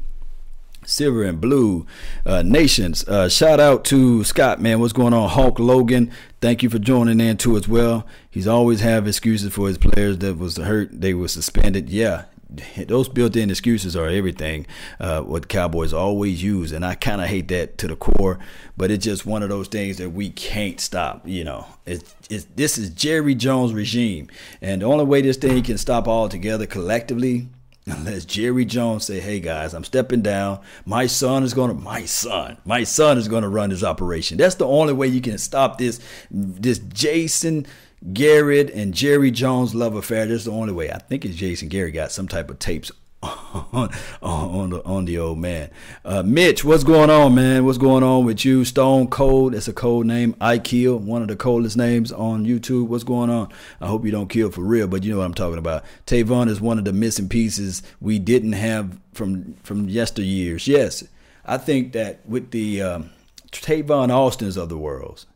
Silver 0.85 1.23
and 1.23 1.41
Blue 1.41 1.87
uh, 2.23 2.43
Nations. 2.43 3.03
Uh, 3.07 3.27
shout 3.27 3.59
out 3.59 3.83
to 3.85 4.23
Scott, 4.23 4.61
man. 4.61 4.79
What's 4.79 4.93
going 4.93 5.15
on? 5.15 5.29
Hulk 5.29 5.57
Logan, 5.57 6.11
thank 6.39 6.61
you 6.61 6.69
for 6.69 6.77
joining 6.77 7.19
in 7.19 7.37
too 7.37 7.57
as 7.57 7.67
well. 7.67 8.05
He's 8.29 8.45
always 8.45 8.81
have 8.81 9.07
excuses 9.07 9.51
for 9.51 9.67
his 9.67 9.79
players 9.79 10.19
that 10.19 10.37
was 10.37 10.57
hurt, 10.57 11.01
they 11.01 11.15
were 11.15 11.27
suspended. 11.27 11.89
Yeah, 11.89 12.25
those 12.87 13.09
built-in 13.09 13.49
excuses 13.49 13.95
are 13.95 14.07
everything. 14.07 14.65
Uh, 14.99 15.21
what 15.21 15.47
Cowboys 15.47 15.93
always 15.93 16.43
use, 16.43 16.71
and 16.71 16.85
I 16.85 16.95
kind 16.95 17.21
of 17.21 17.27
hate 17.27 17.47
that 17.49 17.77
to 17.79 17.87
the 17.87 17.95
core. 17.95 18.39
But 18.77 18.91
it's 18.91 19.05
just 19.05 19.25
one 19.25 19.43
of 19.43 19.49
those 19.49 19.67
things 19.67 19.97
that 19.97 20.09
we 20.09 20.29
can't 20.29 20.79
stop. 20.79 21.27
You 21.27 21.43
know, 21.43 21.65
it's, 21.85 22.15
it's 22.29 22.45
this 22.55 22.77
is 22.77 22.89
Jerry 22.89 23.35
Jones' 23.35 23.73
regime, 23.73 24.29
and 24.61 24.81
the 24.81 24.85
only 24.85 25.05
way 25.05 25.21
this 25.21 25.37
thing 25.37 25.61
can 25.63 25.77
stop 25.77 26.07
all 26.07 26.29
together 26.29 26.65
collectively 26.65 27.49
unless 27.85 28.25
Jerry 28.25 28.65
Jones 28.65 29.05
say, 29.05 29.19
"Hey 29.19 29.39
guys, 29.39 29.73
I'm 29.73 29.83
stepping 29.83 30.21
down. 30.21 30.59
My 30.85 31.07
son 31.07 31.43
is 31.43 31.53
to 31.53 31.73
my 31.73 32.05
son, 32.05 32.57
my 32.65 32.83
son 32.83 33.17
is 33.17 33.27
to 33.27 33.49
run 33.49 33.69
this 33.69 33.83
operation." 33.83 34.37
That's 34.37 34.55
the 34.55 34.67
only 34.67 34.93
way 34.93 35.07
you 35.07 35.21
can 35.21 35.37
stop 35.37 35.77
this 35.77 35.99
this 36.29 36.79
Jason 36.79 37.65
Garrett 38.13 38.71
and 38.71 38.93
Jerry 38.93 39.29
Jones 39.29 39.75
love 39.75 39.95
affair. 39.95 40.25
That's 40.25 40.45
the 40.45 40.51
only 40.51 40.73
way. 40.73 40.91
I 40.91 40.97
think 40.97 41.23
it's 41.23 41.35
Jason 41.35 41.67
Garrett 41.67 41.93
got 41.93 42.11
some 42.11 42.27
type 42.27 42.49
of 42.49 42.57
tapes 42.57 42.91
on, 43.23 43.91
on 44.23 44.71
the 44.71 44.83
on 44.83 45.05
the 45.05 45.19
old 45.19 45.37
man. 45.37 45.69
Uh, 46.03 46.23
Mitch, 46.23 46.65
what's 46.65 46.83
going 46.83 47.11
on, 47.11 47.35
man? 47.35 47.63
What's 47.63 47.77
going 47.77 48.03
on 48.03 48.25
with 48.25 48.43
you? 48.43 48.65
Stone 48.65 49.09
Cold, 49.09 49.53
it's 49.53 49.67
a 49.67 49.73
cold 49.73 50.07
name. 50.07 50.35
I 50.41 50.57
kill, 50.57 50.97
one 50.97 51.21
of 51.21 51.27
the 51.27 51.35
coldest 51.35 51.77
names 51.77 52.11
on 52.11 52.47
YouTube. 52.47 52.87
What's 52.87 53.03
going 53.03 53.29
on? 53.29 53.49
I 53.79 53.85
hope 53.85 54.03
you 54.05 54.11
don't 54.11 54.29
kill 54.29 54.49
for 54.49 54.61
real, 54.61 54.87
but 54.87 55.03
you 55.03 55.11
know 55.11 55.19
what 55.19 55.25
I'm 55.25 55.35
talking 55.35 55.59
about. 55.59 55.83
Tavon 56.07 56.49
is 56.49 56.59
one 56.59 56.79
of 56.79 56.85
the 56.85 56.93
missing 56.93 57.29
pieces 57.29 57.83
we 57.99 58.17
didn't 58.17 58.53
have 58.53 58.99
from 59.13 59.53
from 59.61 59.87
yesteryears. 59.87 60.65
Yes, 60.65 61.03
I 61.45 61.59
think 61.59 61.93
that 61.93 62.25
with 62.25 62.49
the 62.49 62.81
um, 62.81 63.11
Tavon 63.51 64.09
Austins 64.09 64.57
of 64.57 64.69
the 64.69 64.77
world 64.77 65.27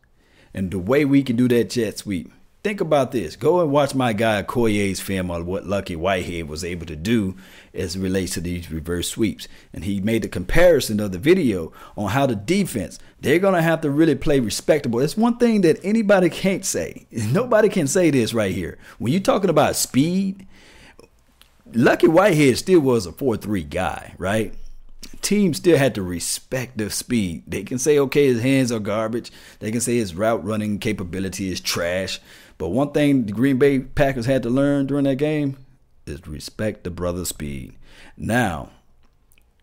and 0.52 0.72
the 0.72 0.80
way 0.80 1.04
we 1.04 1.22
can 1.22 1.36
do 1.36 1.46
that 1.46 1.70
jet 1.70 1.98
sweep 1.98 2.32
Think 2.66 2.80
about 2.80 3.12
this. 3.12 3.36
Go 3.36 3.60
and 3.60 3.70
watch 3.70 3.94
my 3.94 4.12
guy 4.12 4.42
Koye's 4.42 4.98
film 4.98 5.30
on 5.30 5.46
what 5.46 5.68
Lucky 5.68 5.94
Whitehead 5.94 6.48
was 6.48 6.64
able 6.64 6.84
to 6.86 6.96
do 6.96 7.36
as 7.72 7.94
it 7.94 8.00
relates 8.00 8.34
to 8.34 8.40
these 8.40 8.72
reverse 8.72 9.08
sweeps. 9.08 9.46
And 9.72 9.84
he 9.84 10.00
made 10.00 10.22
the 10.22 10.28
comparison 10.28 10.98
of 10.98 11.12
the 11.12 11.18
video 11.20 11.72
on 11.96 12.10
how 12.10 12.26
the 12.26 12.34
defense, 12.34 12.98
they're 13.20 13.38
going 13.38 13.54
to 13.54 13.62
have 13.62 13.82
to 13.82 13.90
really 13.90 14.16
play 14.16 14.40
respectable. 14.40 14.98
It's 14.98 15.16
one 15.16 15.38
thing 15.38 15.60
that 15.60 15.78
anybody 15.84 16.28
can't 16.28 16.64
say. 16.64 17.06
Nobody 17.12 17.68
can 17.68 17.86
say 17.86 18.10
this 18.10 18.34
right 18.34 18.52
here. 18.52 18.78
When 18.98 19.12
you're 19.12 19.22
talking 19.22 19.48
about 19.48 19.76
speed, 19.76 20.44
Lucky 21.72 22.08
Whitehead 22.08 22.58
still 22.58 22.80
was 22.80 23.06
a 23.06 23.12
4 23.12 23.36
3 23.36 23.62
guy, 23.62 24.16
right? 24.18 24.52
team 25.26 25.54
still 25.54 25.76
had 25.76 25.94
to 25.94 26.02
respect 26.02 26.78
the 26.78 26.88
speed. 26.88 27.42
They 27.48 27.64
can 27.64 27.78
say, 27.78 27.98
okay, 27.98 28.26
his 28.26 28.40
hands 28.40 28.70
are 28.70 28.78
garbage. 28.78 29.32
They 29.58 29.72
can 29.72 29.80
say 29.80 29.96
his 29.96 30.14
route 30.14 30.44
running 30.44 30.78
capability 30.78 31.50
is 31.50 31.60
trash. 31.60 32.20
But 32.58 32.68
one 32.68 32.92
thing 32.92 33.26
the 33.26 33.32
Green 33.32 33.58
Bay 33.58 33.80
Packers 33.80 34.26
had 34.26 34.42
to 34.44 34.50
learn 34.50 34.86
during 34.86 35.04
that 35.04 35.16
game 35.16 35.58
is 36.06 36.26
respect 36.26 36.84
the 36.84 36.90
brother's 36.90 37.28
speed. 37.28 37.74
Now, 38.16 38.70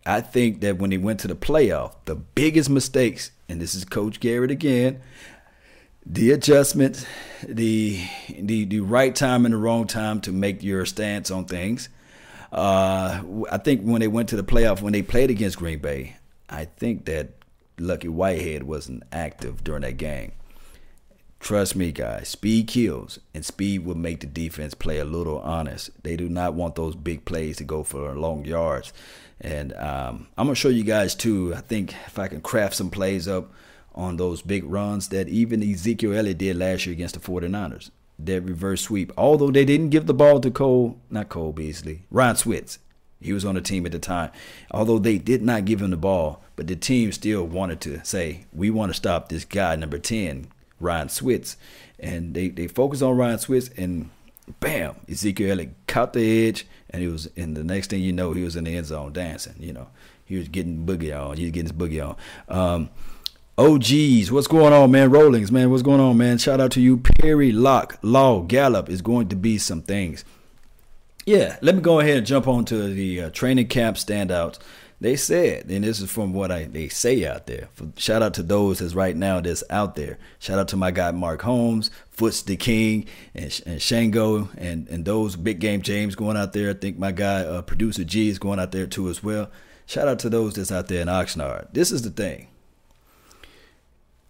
I 0.06 0.22
think 0.22 0.62
that 0.62 0.78
when 0.78 0.92
he 0.92 0.98
went 0.98 1.20
to 1.22 1.28
the 1.28 1.36
playoff, 1.36 1.94
the 2.06 2.16
biggest 2.16 2.70
mistakes, 2.70 3.32
and 3.48 3.62
this 3.62 3.74
is 3.74 3.86
Coach 3.86 4.20
Garrett 4.20 4.52
again, 4.52 5.02
the 6.06 6.32
adjustments, 6.32 7.06
the 7.48 8.02
the 8.30 8.66
the 8.66 8.82
right 8.82 9.16
time 9.16 9.46
and 9.46 9.54
the 9.54 9.58
wrong 9.58 9.88
time 9.88 10.20
to 10.22 10.32
make 10.32 10.62
your 10.62 10.86
stance 10.86 11.32
on 11.32 11.46
things. 11.46 11.90
Uh, 12.52 13.24
I 13.50 13.58
think 13.58 13.82
when 13.82 14.02
they 14.02 14.08
went 14.08 14.30
to 14.30 14.36
the 14.36 14.44
playoff, 14.44 14.82
when 14.82 14.94
they 14.94 15.02
played 15.02 15.32
against 15.32 15.58
Green 15.58 15.80
Bay, 15.80 16.18
I 16.50 16.66
think 16.66 17.06
that 17.06 17.30
Lucky 17.80 18.10
Whitehead 18.10 18.64
wasn't 18.64 19.04
active 19.12 19.64
during 19.64 19.82
that 19.82 19.98
game. 19.98 20.34
Trust 21.44 21.76
me, 21.76 21.92
guys. 21.92 22.30
Speed 22.30 22.68
kills, 22.68 23.20
and 23.34 23.46
speed 23.46 23.84
will 23.84 23.96
make 23.96 24.22
the 24.22 24.28
defense 24.28 24.74
play 24.74 24.98
a 24.98 25.04
little 25.04 25.40
honest. 25.40 25.90
They 26.02 26.16
do 26.16 26.30
not 26.30 26.54
want 26.54 26.76
those 26.76 26.96
big 26.96 27.26
plays 27.26 27.58
to 27.58 27.66
go 27.66 27.84
for 27.84 28.16
long 28.16 28.46
yards. 28.46 28.94
And 29.42 29.74
um, 29.74 30.28
I'm 30.38 30.48
gonna 30.48 30.56
show 30.56 30.70
you 30.70 30.86
guys 30.86 31.16
too. 31.16 31.54
I 31.54 31.60
think 31.60 31.94
if 32.08 32.18
I 32.18 32.30
can 32.30 32.40
craft 32.40 32.76
some 32.76 32.90
plays 32.90 33.28
up 33.28 33.52
on 33.94 34.16
those 34.16 34.42
big 34.42 34.64
runs 34.64 35.10
that 35.10 35.28
even 35.28 35.62
Ezekiel 35.62 36.14
Elliott 36.14 36.38
did 36.38 36.56
last 36.56 36.86
year 36.86 36.94
against 36.94 37.16
the 37.16 37.20
49ers. 37.20 37.92
That 38.20 38.42
reverse 38.44 38.84
sweep. 38.84 39.12
Although 39.18 39.52
they 39.52 39.66
didn't 39.66 39.90
give 39.90 40.06
the 40.06 40.14
ball 40.14 40.40
to 40.40 40.50
Cole, 40.50 40.98
not 41.10 41.28
Cole 41.28 41.52
Beasley, 41.52 42.04
Ryan 42.10 42.38
Switz. 42.38 42.78
He 43.20 43.34
was 43.34 43.44
on 43.44 43.56
the 43.56 43.62
team 43.62 43.86
at 43.86 43.92
the 43.92 44.00
time. 44.00 44.32
Although 44.72 45.00
they 45.00 45.18
did 45.18 45.42
not 45.42 45.66
give 45.66 45.82
him 45.82 45.92
the 45.92 45.98
ball, 45.98 46.42
but 46.56 46.68
the 46.68 46.78
team 46.78 47.12
still 47.12 47.46
wanted 47.46 47.82
to 47.82 48.04
say, 48.06 48.46
we 48.54 48.70
want 48.70 48.92
to 48.92 48.96
stop 48.96 49.28
this 49.28 49.44
guy, 49.44 49.76
number 49.76 49.98
10, 49.98 50.48
Ryan 50.84 51.08
Switz. 51.08 51.56
And 52.00 52.34
they, 52.34 52.50
they 52.50 52.68
focused 52.68 53.02
on 53.02 53.16
Ryan 53.16 53.38
Switz 53.38 53.76
and 53.78 54.10
bam, 54.60 54.96
Ezekiel 55.10 55.52
Elliott 55.52 55.74
caught 55.88 56.14
the 56.14 56.48
edge 56.48 56.68
and 56.90 57.02
he 57.02 57.08
was 57.08 57.30
and 57.38 57.56
the 57.56 57.64
next 57.64 57.90
thing 57.90 58.02
you 58.02 58.12
know, 58.12 58.34
he 58.34 58.44
was 58.44 58.56
in 58.56 58.66
the 58.66 58.76
end 58.76 58.88
zone 58.88 59.14
dancing, 59.14 59.56
you 59.60 59.74
know. 59.74 59.88
He 60.26 60.38
was 60.38 60.48
getting 60.48 60.86
boogie 60.86 61.14
on. 61.14 61.38
He 61.38 61.44
was 61.44 61.52
getting 61.52 61.70
his 61.70 61.74
boogie 61.74 62.02
on. 62.04 62.16
Um, 62.48 62.90
OGs, 63.58 64.32
what's 64.32 64.48
going 64.48 64.74
on, 64.74 64.90
man? 64.90 65.12
Rollings, 65.12 65.52
man, 65.52 65.70
what's 65.70 65.84
going 65.84 66.00
on, 66.00 66.18
man? 66.18 66.38
Shout 66.38 66.60
out 66.60 66.72
to 66.72 66.82
you. 66.82 66.98
Perry 66.98 67.52
Lock, 67.52 68.00
Law, 68.02 68.42
Gallup 68.42 68.90
is 68.90 69.02
going 69.02 69.28
to 69.30 69.36
be 69.36 69.58
some 69.58 69.82
things. 69.82 70.26
Yeah, 71.26 71.58
let 71.62 71.76
me 71.76 71.82
go 71.82 72.00
ahead 72.00 72.18
and 72.18 72.26
jump 72.26 72.48
on 72.48 72.66
to 72.66 72.94
the 72.94 73.22
uh, 73.22 73.30
training 73.30 73.68
camp 73.68 73.98
standouts. 73.98 74.60
They 75.04 75.18
said, 75.18 75.70
and 75.70 75.84
this 75.84 76.00
is 76.00 76.10
from 76.10 76.32
what 76.32 76.50
I 76.50 76.64
they 76.64 76.88
say 76.88 77.26
out 77.26 77.46
there. 77.46 77.68
Shout 77.98 78.22
out 78.22 78.34
to 78.36 78.42
those 78.42 78.80
that's 78.80 78.94
right 78.94 79.14
now 79.14 79.42
that's 79.42 79.62
out 79.70 79.96
there. 79.96 80.18
Shout 80.40 80.58
out 80.58 80.70
to 80.70 80.78
my 80.78 80.92
guy 80.92 81.12
Mark 81.12 81.42
Holmes, 81.42 81.92
Foots 82.10 82.42
the 82.42 82.56
King, 82.56 83.08
and, 83.36 83.62
and 83.66 83.82
Shango, 83.82 84.48
and 84.56 84.88
and 84.88 85.04
those 85.04 85.36
big 85.36 85.60
game 85.60 85.82
James 85.82 86.16
going 86.16 86.38
out 86.38 86.54
there. 86.54 86.70
I 86.70 86.74
think 86.74 86.98
my 86.98 87.12
guy 87.12 87.42
uh, 87.42 87.62
producer 87.64 88.06
G 88.06 88.30
is 88.30 88.40
going 88.40 88.60
out 88.60 88.72
there 88.72 88.88
too 88.88 89.10
as 89.10 89.22
well. 89.22 89.52
Shout 89.88 90.08
out 90.08 90.20
to 90.20 90.30
those 90.30 90.54
that's 90.54 90.72
out 90.72 90.88
there 90.88 91.02
in 91.02 91.10
Oxnard. 91.10 91.74
This 91.74 91.92
is 91.92 92.04
the 92.04 92.10
thing. 92.10 92.48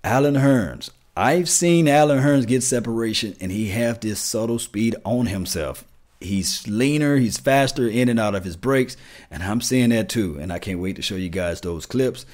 Allen 0.03 0.37
Hurns. 0.37 0.89
I've 1.15 1.49
seen 1.49 1.87
Allen 1.87 2.23
Hurns 2.23 2.47
get 2.47 2.63
separation, 2.63 3.35
and 3.39 3.51
he 3.51 3.67
have 3.69 3.99
this 3.99 4.19
subtle 4.19 4.57
speed 4.57 4.95
on 5.05 5.27
himself. 5.27 5.85
He's 6.23 6.67
leaner, 6.67 7.17
he's 7.17 7.37
faster 7.37 7.87
in 7.87 8.09
and 8.09 8.19
out 8.19 8.35
of 8.35 8.43
his 8.43 8.55
breaks, 8.55 8.95
and 9.29 9.43
I'm 9.43 9.61
seeing 9.61 9.89
that 9.89 10.09
too. 10.09 10.37
And 10.39 10.51
I 10.51 10.59
can't 10.59 10.79
wait 10.79 10.95
to 10.95 11.01
show 11.01 11.15
you 11.15 11.29
guys 11.29 11.61
those 11.61 11.85
clips. 11.85 12.25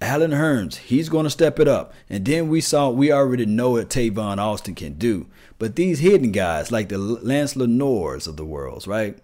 Allen 0.00 0.32
Hurns, 0.32 0.76
he's 0.76 1.08
going 1.08 1.24
to 1.24 1.30
step 1.30 1.58
it 1.58 1.68
up. 1.68 1.94
And 2.10 2.24
then 2.24 2.48
we 2.48 2.60
saw, 2.60 2.90
we 2.90 3.10
already 3.10 3.46
know 3.46 3.70
what 3.70 3.88
Tavon 3.88 4.38
Austin 4.38 4.74
can 4.74 4.94
do. 4.94 5.26
But 5.58 5.76
these 5.76 6.00
hidden 6.00 6.32
guys, 6.32 6.70
like 6.70 6.88
the 6.88 6.98
Lance 6.98 7.56
Lenoirs 7.56 8.26
of 8.26 8.36
the 8.36 8.44
world, 8.44 8.86
right? 8.86 9.18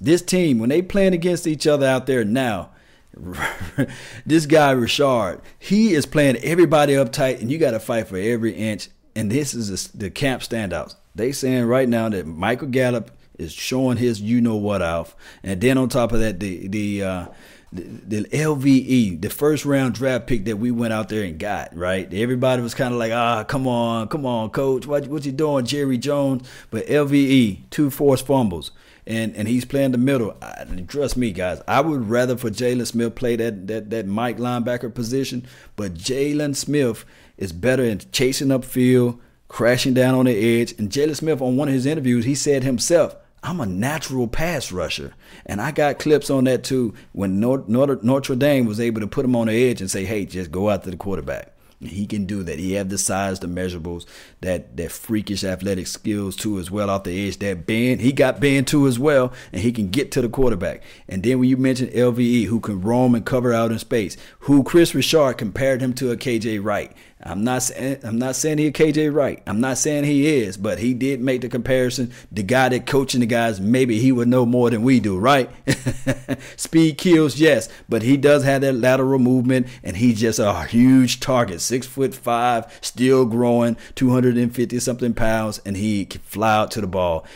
This 0.00 0.22
team, 0.22 0.58
when 0.58 0.68
they 0.68 0.82
playing 0.82 1.14
against 1.14 1.46
each 1.46 1.66
other 1.66 1.86
out 1.86 2.06
there 2.06 2.24
now, 2.24 2.70
this 4.26 4.46
guy 4.46 4.70
Richard, 4.72 5.40
he 5.58 5.94
is 5.94 6.06
playing 6.06 6.36
everybody 6.36 6.96
up 6.96 7.12
tight, 7.12 7.40
and 7.40 7.50
you 7.50 7.58
got 7.58 7.72
to 7.72 7.80
fight 7.80 8.08
for 8.08 8.16
every 8.16 8.52
inch. 8.52 8.88
And 9.14 9.30
this 9.30 9.54
is 9.54 9.88
the 9.88 10.10
camp 10.10 10.42
standouts. 10.42 10.94
They 11.14 11.32
saying 11.32 11.64
right 11.64 11.88
now 11.88 12.10
that 12.10 12.26
Michael 12.26 12.68
Gallup 12.68 13.10
is 13.38 13.52
showing 13.52 13.98
his 13.98 14.20
you 14.20 14.40
know 14.40 14.56
what 14.56 14.82
off, 14.82 15.16
and 15.42 15.60
then 15.60 15.78
on 15.78 15.88
top 15.88 16.12
of 16.12 16.20
that, 16.20 16.40
the 16.40 16.68
the 16.68 17.02
uh, 17.02 17.26
the, 17.72 17.82
the 17.82 18.28
LVE, 18.28 19.20
the 19.20 19.30
first 19.30 19.64
round 19.64 19.94
draft 19.94 20.26
pick 20.26 20.44
that 20.44 20.58
we 20.58 20.70
went 20.70 20.92
out 20.92 21.08
there 21.08 21.24
and 21.24 21.38
got, 21.38 21.76
right? 21.76 22.12
Everybody 22.12 22.62
was 22.62 22.74
kind 22.74 22.92
of 22.92 22.98
like, 22.98 23.12
ah, 23.12 23.44
come 23.44 23.66
on, 23.66 24.08
come 24.08 24.24
on, 24.26 24.50
coach, 24.50 24.86
what 24.86 25.08
what 25.08 25.24
you 25.24 25.32
doing, 25.32 25.64
Jerry 25.64 25.98
Jones? 25.98 26.48
But 26.70 26.86
LVE, 26.86 27.70
two 27.70 27.90
forced 27.90 28.26
fumbles. 28.26 28.70
And, 29.08 29.36
and 29.36 29.46
he's 29.46 29.64
playing 29.64 29.92
the 29.92 29.98
middle. 29.98 30.36
I, 30.42 30.64
trust 30.88 31.16
me, 31.16 31.30
guys. 31.30 31.62
I 31.68 31.80
would 31.80 32.10
rather 32.10 32.36
for 32.36 32.50
Jaylon 32.50 32.88
Smith 32.88 33.14
play 33.14 33.36
that, 33.36 33.68
that 33.68 33.90
that 33.90 34.06
Mike 34.06 34.38
linebacker 34.38 34.92
position, 34.92 35.46
but 35.76 35.94
Jaylon 35.94 36.56
Smith 36.56 37.04
is 37.36 37.52
better 37.52 37.84
in 37.84 38.00
chasing 38.10 38.48
upfield, 38.48 39.20
crashing 39.46 39.94
down 39.94 40.16
on 40.16 40.24
the 40.24 40.60
edge. 40.60 40.74
And 40.76 40.90
Jaylon 40.90 41.14
Smith, 41.14 41.40
on 41.40 41.56
one 41.56 41.68
of 41.68 41.74
his 41.74 41.86
interviews, 41.86 42.24
he 42.24 42.34
said 42.34 42.64
himself, 42.64 43.14
I'm 43.46 43.60
a 43.60 43.66
natural 43.66 44.26
pass 44.26 44.72
rusher. 44.72 45.14
And 45.46 45.60
I 45.60 45.70
got 45.70 46.00
clips 46.00 46.30
on 46.30 46.44
that 46.44 46.64
too 46.64 46.94
when 47.12 47.38
Notre, 47.38 48.34
Dame 48.34 48.66
was 48.66 48.80
able 48.80 49.00
to 49.00 49.06
put 49.06 49.24
him 49.24 49.36
on 49.36 49.46
the 49.46 49.70
edge 49.70 49.80
and 49.80 49.90
say, 49.90 50.04
hey, 50.04 50.26
just 50.26 50.50
go 50.50 50.68
after 50.68 50.90
the 50.90 50.96
quarterback. 50.96 51.52
He 51.78 52.06
can 52.06 52.24
do 52.24 52.42
that. 52.42 52.58
He 52.58 52.72
have 52.72 52.88
the 52.88 52.96
size, 52.96 53.38
the 53.38 53.46
measurables, 53.46 54.06
that 54.40 54.78
that 54.78 54.90
freakish 54.90 55.44
athletic 55.44 55.86
skills 55.86 56.34
too 56.34 56.58
as 56.58 56.70
well 56.70 56.88
off 56.88 57.04
the 57.04 57.28
edge. 57.28 57.38
That 57.40 57.66
bend, 57.66 58.00
he 58.00 58.12
got 58.12 58.40
bend 58.40 58.66
too 58.66 58.86
as 58.88 58.98
well, 58.98 59.30
and 59.52 59.60
he 59.60 59.72
can 59.72 59.90
get 59.90 60.10
to 60.12 60.22
the 60.22 60.28
quarterback. 60.30 60.82
And 61.06 61.22
then 61.22 61.38
when 61.38 61.50
you 61.50 61.58
mentioned 61.58 61.90
LVE, 61.90 62.46
who 62.46 62.60
can 62.60 62.80
roam 62.80 63.14
and 63.14 63.26
cover 63.26 63.52
out 63.52 63.72
in 63.72 63.78
space, 63.78 64.16
who 64.40 64.64
Kris 64.64 64.94
Richard 64.94 65.34
compared 65.34 65.82
him 65.82 65.92
to 65.94 66.10
a 66.10 66.16
KJ 66.16 66.64
Wright. 66.64 66.96
I'm 67.26 67.42
not 67.42 67.62
saying 67.62 67.98
I'm 68.04 68.18
not 68.18 68.36
saying 68.36 68.58
he 68.58 68.70
KJ 68.70 69.12
Wright. 69.12 69.42
I'm 69.46 69.60
not 69.60 69.78
saying 69.78 70.04
he 70.04 70.26
is, 70.42 70.56
but 70.56 70.78
he 70.78 70.94
did 70.94 71.20
make 71.20 71.40
the 71.40 71.48
comparison. 71.48 72.12
The 72.30 72.44
guy 72.44 72.68
that 72.68 72.86
coaching 72.86 73.20
the 73.20 73.26
guys, 73.26 73.60
maybe 73.60 73.98
he 73.98 74.12
would 74.12 74.28
know 74.28 74.46
more 74.46 74.70
than 74.70 74.82
we 74.82 75.00
do, 75.00 75.18
right? 75.18 75.50
Speed 76.56 76.98
kills, 76.98 77.38
yes, 77.38 77.68
but 77.88 78.02
he 78.02 78.16
does 78.16 78.44
have 78.44 78.60
that 78.60 78.74
lateral 78.74 79.18
movement, 79.18 79.66
and 79.82 79.96
he's 79.96 80.20
just 80.20 80.38
a 80.38 80.64
huge 80.64 81.18
target. 81.18 81.60
Six 81.60 81.86
foot 81.86 82.14
five, 82.14 82.72
still 82.80 83.24
growing, 83.24 83.76
250 83.96 84.78
something 84.78 85.12
pounds, 85.12 85.60
and 85.66 85.76
he 85.76 86.04
can 86.04 86.20
fly 86.20 86.54
out 86.54 86.70
to 86.72 86.80
the 86.80 86.86
ball. 86.86 87.26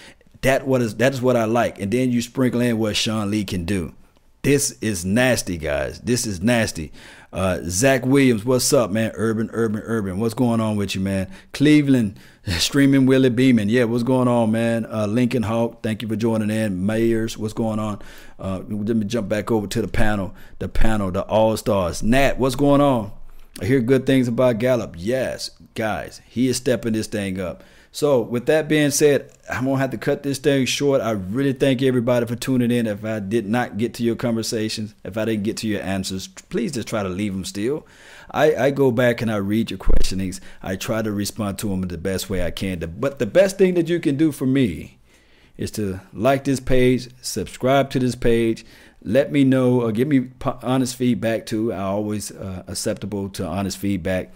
That 0.43 0.67
what 0.67 0.83
is 0.83 0.95
that 0.97 1.13
is 1.13 1.21
what 1.21 1.37
I 1.37 1.45
like. 1.45 1.81
And 1.81 1.93
then 1.93 2.11
you 2.11 2.23
sprinkle 2.23 2.61
in 2.61 2.79
what 2.79 2.97
Sean 2.97 3.31
Lee 3.31 3.45
can 3.45 3.65
do. 3.65 3.95
This 4.43 4.73
is 4.81 5.05
nasty, 5.05 5.59
guys. 5.59 6.01
This 6.01 6.25
is 6.27 6.41
nasty. 6.41 6.93
Uh, 7.31 7.59
Zach 7.65 8.07
Williams, 8.07 8.43
what's 8.43 8.73
up, 8.73 8.91
man? 8.91 9.13
Urban, 9.15 9.51
urban, 9.53 9.83
urban. 9.85 10.19
What's 10.19 10.33
going 10.33 10.61
on 10.61 10.77
with 10.77 10.95
you, 10.95 11.03
man? 11.03 11.31
Cleveland, 11.53 12.19
streaming 12.47 13.05
Willie 13.05 13.29
Beeman. 13.29 13.69
Yeah, 13.69 13.85
what's 13.85 14.03
going 14.03 14.29
on, 14.29 14.51
man? 14.51 14.87
Uh, 14.87 15.07
Lincoln 15.07 15.43
Hawk, 15.43 15.83
thank 15.83 16.01
you 16.01 16.09
for 16.09 16.17
joining 16.17 16.49
in. 16.49 16.87
Mayors, 16.87 17.37
what's 17.37 17.53
going 17.53 17.79
on? 17.79 18.01
Uh, 18.39 18.63
let 18.67 18.97
me 18.97 19.05
jump 19.05 19.29
back 19.29 19.51
over 19.51 19.67
to 19.67 19.83
the 19.83 19.89
panel. 19.89 20.35
The 20.59 20.69
panel, 20.69 21.11
the 21.11 21.23
All 21.23 21.55
Stars. 21.59 22.03
Nat, 22.03 22.39
what's 22.39 22.57
going 22.57 22.81
on? 22.81 23.13
I 23.61 23.67
hear 23.67 23.81
good 23.81 24.07
things 24.07 24.27
about 24.27 24.59
Gallup. 24.59 24.95
Yes, 24.97 25.51
guys, 25.75 26.23
he 26.27 26.49
is 26.49 26.57
stepping 26.57 26.95
this 26.95 27.09
thing 27.09 27.39
up. 27.39 27.63
So, 27.93 28.21
with 28.21 28.47
that 28.47 28.69
being 28.69 28.93
said, 28.93 29.33
I'm 29.51 29.65
gonna 29.65 29.79
have 29.79 29.91
to 29.91 29.99
cut 29.99 30.23
this 30.23 30.39
thing 30.39 30.65
short. 30.65 31.01
I 31.01 31.11
really 31.11 31.53
thank 31.53 31.83
everybody 31.83 32.25
for 32.25 32.37
tuning 32.37 32.71
in. 32.71 32.87
If 32.87 33.05
I 33.05 33.19
did 33.19 33.49
not 33.49 33.79
get 33.79 33.95
to 33.95 34.05
your 34.05 34.15
conversations, 34.15 34.95
if 35.05 35.17
I 35.17 35.25
didn't 35.25 35.43
get 35.43 35.57
to 35.59 35.69
your 35.69 35.83
answers, 35.83 36.29
please 36.29 36.73
just 36.73 36.87
try 36.87 37.03
to 37.03 37.09
leave 37.09 37.33
them 37.33 37.45
still. 37.45 37.85
I, 38.31 38.55
I 38.55 38.71
go 38.71 38.93
back 38.93 39.23
and 39.23 39.31
I 39.31 39.37
read 39.37 39.73
your 39.73 39.79
questionings. 39.79 40.41
I 40.63 40.77
try 40.77 41.03
to 41.03 41.11
respond 41.11 41.59
to 41.61 41.69
them 41.69 41.83
the 41.83 41.99
best 41.99 42.31
way 42.31 42.45
I 42.45 42.53
can. 42.53 42.79
But 42.79 43.19
the 43.19 43.27
best 43.27 43.59
thing 43.59 43.75
that 43.75 43.89
you 43.89 43.99
can 43.99 44.17
do 44.17 44.31
for 44.31 44.47
me 44.47 44.99
is 45.57 45.73
to 45.73 46.01
like 46.13 46.45
this 46.45 46.61
page, 46.61 47.09
subscribe 47.23 47.91
to 47.91 47.99
this 47.99 48.15
page, 48.15 48.65
let 49.03 49.33
me 49.33 49.43
know 49.43 49.83
or 49.83 49.91
give 49.91 50.07
me 50.07 50.29
honest 50.45 50.95
feedback 50.95 51.45
too. 51.47 51.73
I 51.73 51.81
always 51.81 52.31
uh, 52.31 52.63
acceptable 52.69 53.29
to 53.31 53.47
honest 53.47 53.79
feedback. 53.79 54.33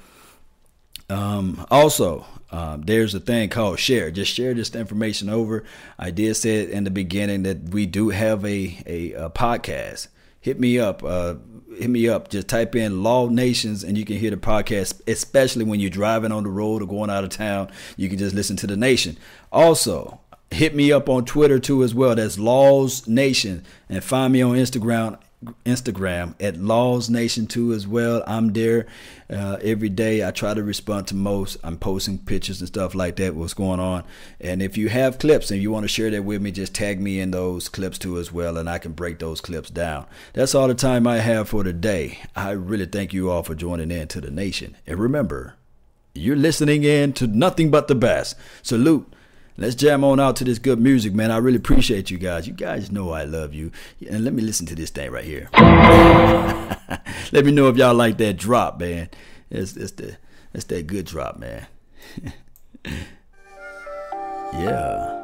Um, 1.09 1.65
also, 1.71 2.27
um, 2.55 2.83
there's 2.83 3.13
a 3.17 3.21
thing 3.21 3.49
called 3.49 3.81
share. 3.81 4.13
Just 4.13 4.33
share 4.33 4.55
this 4.55 4.73
information 4.77 5.29
over. 5.29 5.65
I 5.99 6.13
did 6.13 6.37
say 6.37 6.61
it 6.61 6.71
in 6.71 6.85
the 6.85 6.91
beginning 6.91 7.43
that 7.43 7.71
we 7.71 7.85
do 7.85 8.11
have 8.11 8.45
a, 8.45 8.79
a, 8.87 9.13
a 9.15 9.31
podcast. 9.31 10.07
Hit 10.41 10.61
me 10.61 10.79
up. 10.79 11.03
Uh, 11.03 11.35
hit 11.77 11.91
me 11.91 12.09
up. 12.09 12.29
Just 12.29 12.47
type 12.47 12.77
in 12.77 13.03
Law 13.03 13.27
Nations 13.27 13.83
and 13.83 13.99
you 13.99 14.05
can 14.05 14.19
hear 14.19 14.31
the 14.31 14.37
podcast, 14.37 15.01
especially 15.09 15.65
when 15.65 15.81
you're 15.81 15.91
driving 15.91 16.31
on 16.31 16.45
the 16.45 16.49
road 16.49 16.81
or 16.81 16.87
going 16.87 17.11
out 17.11 17.25
of 17.25 17.31
town. 17.31 17.73
You 17.97 18.09
can 18.09 18.19
just 18.19 18.37
listen 18.37 18.55
to 18.59 18.69
the 18.69 18.77
nation. 18.77 19.19
Also, 19.51 20.21
hit 20.53 20.77
me 20.77 20.93
up 20.93 21.09
on 21.09 21.25
Twitter 21.25 21.59
too 21.59 21.83
as 21.83 21.93
well. 21.93 22.15
That's 22.15 22.39
Laws 22.39 23.09
Nation. 23.09 23.65
And 23.89 24.05
find 24.05 24.33
me 24.33 24.43
on 24.43 24.55
Instagram 24.55 25.19
Instagram 25.65 26.35
at 26.41 26.57
Laws 26.57 27.09
Nation 27.11 27.47
too 27.47 27.73
as 27.73 27.87
well. 27.87 28.23
I'm 28.27 28.53
there 28.53 28.87
uh, 29.31 29.59
every 29.63 29.89
day. 29.89 30.27
I 30.27 30.31
try 30.31 30.55
to 30.55 30.63
respond 30.63 31.09
to 31.09 31.15
most. 31.15 31.57
I'm 31.63 31.79
posting 31.79 32.19
pictures 32.19 32.61
and 32.61 32.69
stuff 32.69 32.95
like 32.95 33.17
that. 33.17 33.35
What's 33.35 33.55
going 33.55 33.81
on? 33.81 34.05
And 34.41 34.63
if 34.63 34.77
you 34.77 34.89
have 34.89 35.19
clips 35.19 35.51
and 35.51 35.61
you 35.63 35.71
want 35.71 35.85
to 35.85 35.89
share 35.89 36.11
that 36.11 36.25
with 36.25 36.43
me, 36.43 36.51
just 36.51 36.75
tag 36.75 37.01
me 37.01 37.21
in 37.21 37.31
those 37.31 37.69
clips 37.69 37.99
too 37.99 38.19
as 38.19 38.33
well, 38.33 38.57
and 38.57 38.69
I 38.69 38.79
can 38.79 38.93
break 38.93 39.19
those 39.19 39.41
clips 39.41 39.71
down. 39.71 40.07
That's 40.33 40.55
all 40.55 40.69
the 40.69 40.75
time 40.75 41.07
I 41.07 41.19
have 41.19 41.49
for 41.49 41.65
today. 41.65 42.19
I 42.37 42.51
really 42.51 42.87
thank 42.87 43.13
you 43.13 43.31
all 43.31 43.43
for 43.43 43.55
joining 43.55 43.91
in 43.91 44.09
to 44.09 44.21
the 44.21 44.31
nation. 44.31 44.77
And 44.87 44.99
remember, 44.99 45.55
you're 46.15 46.37
listening 46.37 46.85
in 46.85 47.13
to 47.15 47.27
nothing 47.27 47.71
but 47.71 47.89
the 47.89 47.95
best. 47.95 48.37
Salute 48.63 49.14
Let's 49.57 49.77
jam 49.77 50.03
on 50.03 50.19
out 50.19 50.35
to 50.37 50.45
this 50.45 50.59
good 50.59 50.81
music, 50.81 51.15
man. 51.15 51.31
I 51.31 51.37
really 51.37 51.59
appreciate 51.59 52.11
you 52.11 52.19
guys. 52.19 52.49
You 52.49 52.55
guys 52.55 52.91
know 52.91 53.13
I 53.13 53.23
love 53.23 53.55
you. 53.55 53.71
And 54.11 54.25
let 54.25 54.35
me 54.35 54.43
listen 54.43 54.67
to 54.67 54.75
this 54.75 54.91
thing 54.91 55.13
right 55.13 55.25
here. 55.25 55.49
let 57.33 57.45
me 57.45 57.53
know 57.53 57.69
if 57.69 57.77
y'all 57.77 57.95
like 57.95 58.19
that 58.19 58.37
drop, 58.37 58.81
man. 58.81 59.09
It's, 59.51 59.77
it's 59.77 59.93
the 59.93 60.17
it's 60.53 60.65
that 60.65 60.87
good 60.89 61.07
drop, 61.07 61.39
man. 61.39 61.67
yeah. 64.55 65.21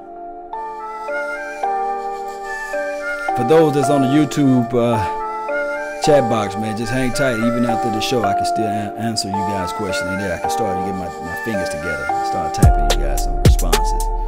For 3.37 3.45
those 3.49 3.75
that's 3.75 3.91
on 3.91 4.03
the 4.03 4.09
YouTube 4.09 4.73
uh, 4.75 6.03
chat 6.03 6.29
box, 6.31 6.55
man, 6.55 6.77
just 6.77 6.93
hang 6.93 7.13
tight. 7.13 7.35
Even 7.35 7.65
after 7.65 7.91
the 7.91 8.01
show, 8.01 8.23
I 8.23 8.35
can 8.35 8.45
still 8.45 8.65
a- 8.65 8.95
answer 8.99 9.29
you 9.29 9.35
guys' 9.35 9.73
questions 9.73 10.09
in 10.11 10.19
there. 10.19 10.37
I 10.37 10.41
can 10.41 10.51
start 10.51 10.79
to 10.79 10.85
get 10.85 10.99
my, 10.99 11.09
my 11.25 11.45
fingers 11.45 11.69
together, 11.69 12.05
start 12.27 12.55
typing 12.55 12.99
you 12.99 13.07
guys 13.07 13.25
some 13.25 13.37
responses. 13.43 14.20